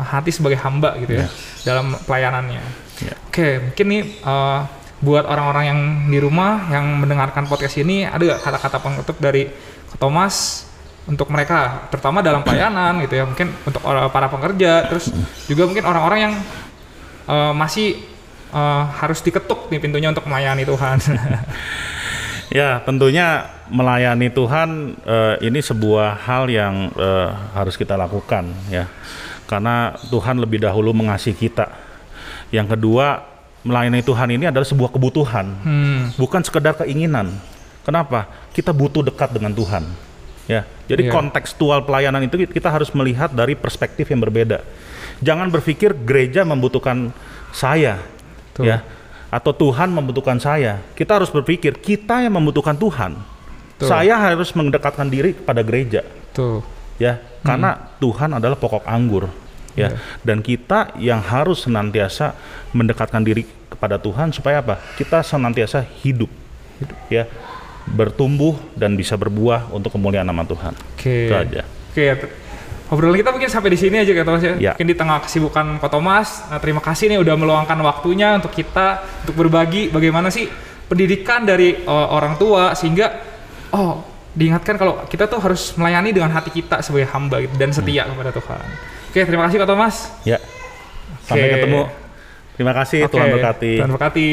hati 0.00 0.30
sebagai 0.32 0.56
hamba 0.64 0.96
gitu 1.02 1.18
ya 1.18 1.26
dalam 1.66 1.92
pelayanannya. 2.06 2.62
Ya. 3.02 3.16
Oke, 3.26 3.58
mungkin 3.58 3.86
nih 3.90 4.02
eh, 4.22 4.60
buat 5.00 5.24
orang-orang 5.24 5.64
yang 5.64 5.80
di 6.12 6.18
rumah 6.20 6.68
yang 6.68 7.00
mendengarkan 7.00 7.48
podcast 7.48 7.80
ini 7.80 8.04
ada 8.04 8.36
kata-kata 8.36 8.78
penutup 8.84 9.16
dari 9.16 9.48
Thomas 9.96 10.68
untuk 11.08 11.28
mereka, 11.32 11.88
terutama 11.88 12.20
dalam 12.20 12.44
pelayanan 12.44 13.00
gitu 13.04 13.20
ya, 13.20 13.24
mungkin 13.24 13.52
untuk 13.64 13.82
para 13.84 14.28
pekerja, 14.28 14.88
terus 14.88 15.08
juga 15.48 15.64
mungkin 15.64 15.84
orang-orang 15.84 16.18
yang 16.28 16.34
eh, 17.28 17.52
masih 17.56 17.88
eh, 18.52 18.84
harus 19.00 19.20
diketuk 19.24 19.72
nih 19.72 19.80
pintunya 19.80 20.08
untuk 20.12 20.28
melayani 20.28 20.64
Tuhan. 20.68 20.98
Ya, 22.50 22.82
tentunya 22.82 23.46
melayani 23.70 24.26
Tuhan 24.26 24.98
eh, 25.06 25.34
ini 25.46 25.62
sebuah 25.62 26.18
hal 26.26 26.50
yang 26.50 26.90
eh, 26.98 27.30
harus 27.54 27.78
kita 27.78 27.94
lakukan 27.94 28.50
ya. 28.66 28.90
Karena 29.46 29.94
Tuhan 30.10 30.42
lebih 30.42 30.58
dahulu 30.58 30.90
mengasihi 30.90 31.46
kita. 31.46 31.70
Yang 32.50 32.74
kedua, 32.74 33.22
melayani 33.62 34.02
Tuhan 34.02 34.34
ini 34.34 34.50
adalah 34.50 34.66
sebuah 34.66 34.90
kebutuhan, 34.90 35.46
hmm, 35.62 36.00
bukan 36.18 36.42
sekedar 36.42 36.74
keinginan. 36.82 37.30
Kenapa? 37.86 38.26
Kita 38.50 38.74
butuh 38.74 39.06
dekat 39.06 39.30
dengan 39.30 39.54
Tuhan. 39.54 39.86
Ya. 40.50 40.66
Jadi 40.90 41.06
Iya. 41.06 41.12
kontekstual 41.14 41.86
pelayanan 41.86 42.26
itu 42.26 42.42
kita 42.50 42.66
harus 42.66 42.90
melihat 42.90 43.30
dari 43.30 43.54
perspektif 43.54 44.10
yang 44.10 44.18
berbeda. 44.18 44.66
Jangan 45.22 45.46
berpikir 45.54 45.94
gereja 46.02 46.42
membutuhkan 46.42 47.14
saya. 47.54 48.02
Betul. 48.50 48.74
Ya. 48.74 48.82
Atau 49.30 49.54
Tuhan 49.54 49.94
membutuhkan 49.94 50.42
saya. 50.42 50.82
Kita 50.98 51.22
harus 51.22 51.30
berpikir 51.30 51.78
kita 51.78 52.26
yang 52.26 52.34
membutuhkan 52.34 52.74
Tuhan. 52.74 53.14
Betul. 53.78 53.86
Saya 53.86 54.18
harus 54.18 54.50
mendekatkan 54.52 55.06
diri 55.06 55.38
kepada 55.38 55.62
gereja 55.62 56.02
tuh. 56.34 56.60
ya 57.00 57.16
karena 57.40 57.96
Tuhan 57.96 58.36
adalah 58.36 58.52
pokok 58.60 58.84
anggur 58.84 59.32
ya 59.72 59.96
dan 60.20 60.44
kita 60.44 60.92
yang 61.00 61.24
harus 61.24 61.64
senantiasa 61.64 62.36
mendekatkan 62.76 63.24
diri 63.24 63.48
kepada 63.72 63.96
Tuhan 63.96 64.34
supaya 64.36 64.60
apa 64.60 64.76
kita 65.00 65.24
senantiasa 65.24 65.80
hidup, 66.04 66.28
ya 67.08 67.24
bertumbuh 67.88 68.58
dan 68.76 68.98
bisa 68.98 69.16
berbuah 69.16 69.72
untuk 69.72 69.94
kemuliaan 69.96 70.26
nama 70.28 70.44
Tuhan 70.44 70.74
Oke. 70.96 71.28
itu 71.28 71.34
aja 71.36 71.62
Oke, 71.90 72.06
t- 72.06 72.30
obrolan 72.86 73.18
kita 73.18 73.34
mungkin 73.34 73.50
sampai 73.50 73.70
di 73.74 73.78
sini 73.78 73.98
aja 73.98 74.14
ya 74.14 74.22
Thomas 74.22 74.42
ya. 74.42 74.54
Ya. 74.58 74.72
Mungkin 74.78 74.88
di 74.90 74.96
tengah 74.98 75.18
kesibukan 75.26 75.82
Ko 75.82 75.90
Thomas. 75.90 76.46
Nah, 76.46 76.62
terima 76.62 76.78
kasih 76.78 77.10
nih 77.10 77.18
udah 77.18 77.34
meluangkan 77.34 77.74
waktunya 77.82 78.38
untuk 78.38 78.54
kita 78.54 79.02
untuk 79.26 79.34
berbagi 79.34 79.90
bagaimana 79.90 80.30
sih 80.30 80.46
pendidikan 80.86 81.42
dari 81.42 81.82
uh, 81.82 82.14
orang 82.14 82.38
tua 82.38 82.78
sehingga 82.78 83.10
oh 83.74 84.06
diingatkan 84.34 84.78
kalau 84.78 85.02
kita 85.10 85.26
tuh 85.26 85.42
harus 85.42 85.74
melayani 85.74 86.14
dengan 86.14 86.30
hati 86.30 86.54
kita 86.54 86.78
sebagai 86.82 87.10
hamba 87.10 87.42
gitu, 87.42 87.58
dan 87.58 87.74
setia 87.74 88.06
kepada 88.06 88.30
Tuhan. 88.30 88.62
Oke, 89.10 89.20
terima 89.26 89.42
kasih 89.50 89.56
Ko 89.62 89.66
Thomas. 89.66 89.94
ya 90.22 90.38
sampai 91.26 91.46
Oke. 91.46 91.54
ketemu 91.58 91.80
terima 92.54 92.72
kasih 92.74 92.98
Oke, 93.06 93.12
Tuhan 93.18 93.26
berkati 93.34 93.72
Tuhan 93.82 93.90
berkati. 93.94 94.30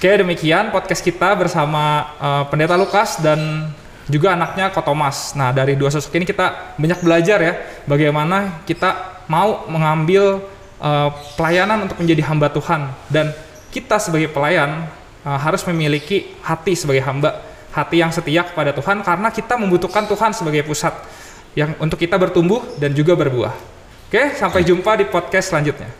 Oke, 0.00 0.16
demikian 0.16 0.72
podcast 0.72 1.04
kita 1.04 1.36
bersama 1.36 2.16
uh, 2.16 2.48
Pendeta 2.48 2.72
Lukas 2.72 3.20
dan 3.20 3.68
juga 4.08 4.32
anaknya 4.32 4.72
Ko 4.72 4.80
Thomas. 4.80 5.36
Nah, 5.36 5.52
dari 5.52 5.76
dua 5.76 5.92
sosok 5.92 6.16
ini 6.16 6.24
kita 6.24 6.72
banyak 6.80 7.04
belajar 7.04 7.36
ya 7.36 7.60
bagaimana 7.84 8.64
kita 8.64 9.20
mau 9.28 9.68
mengambil 9.68 10.40
uh, 10.80 11.12
pelayanan 11.36 11.84
untuk 11.84 12.00
menjadi 12.00 12.32
hamba 12.32 12.48
Tuhan 12.48 12.88
dan 13.12 13.36
kita 13.68 14.00
sebagai 14.00 14.32
pelayan 14.32 14.88
uh, 15.20 15.36
harus 15.36 15.60
memiliki 15.68 16.32
hati 16.40 16.72
sebagai 16.72 17.04
hamba, 17.04 17.36
hati 17.68 18.00
yang 18.00 18.08
setia 18.08 18.40
kepada 18.48 18.72
Tuhan 18.72 19.04
karena 19.04 19.28
kita 19.28 19.60
membutuhkan 19.60 20.08
Tuhan 20.08 20.32
sebagai 20.32 20.64
pusat 20.64 20.96
yang 21.52 21.76
untuk 21.76 22.00
kita 22.00 22.16
bertumbuh 22.16 22.64
dan 22.80 22.96
juga 22.96 23.12
berbuah. 23.20 23.52
Oke, 24.08 24.32
sampai 24.32 24.64
jumpa 24.64 24.96
di 24.96 25.04
podcast 25.12 25.52
selanjutnya. 25.52 25.92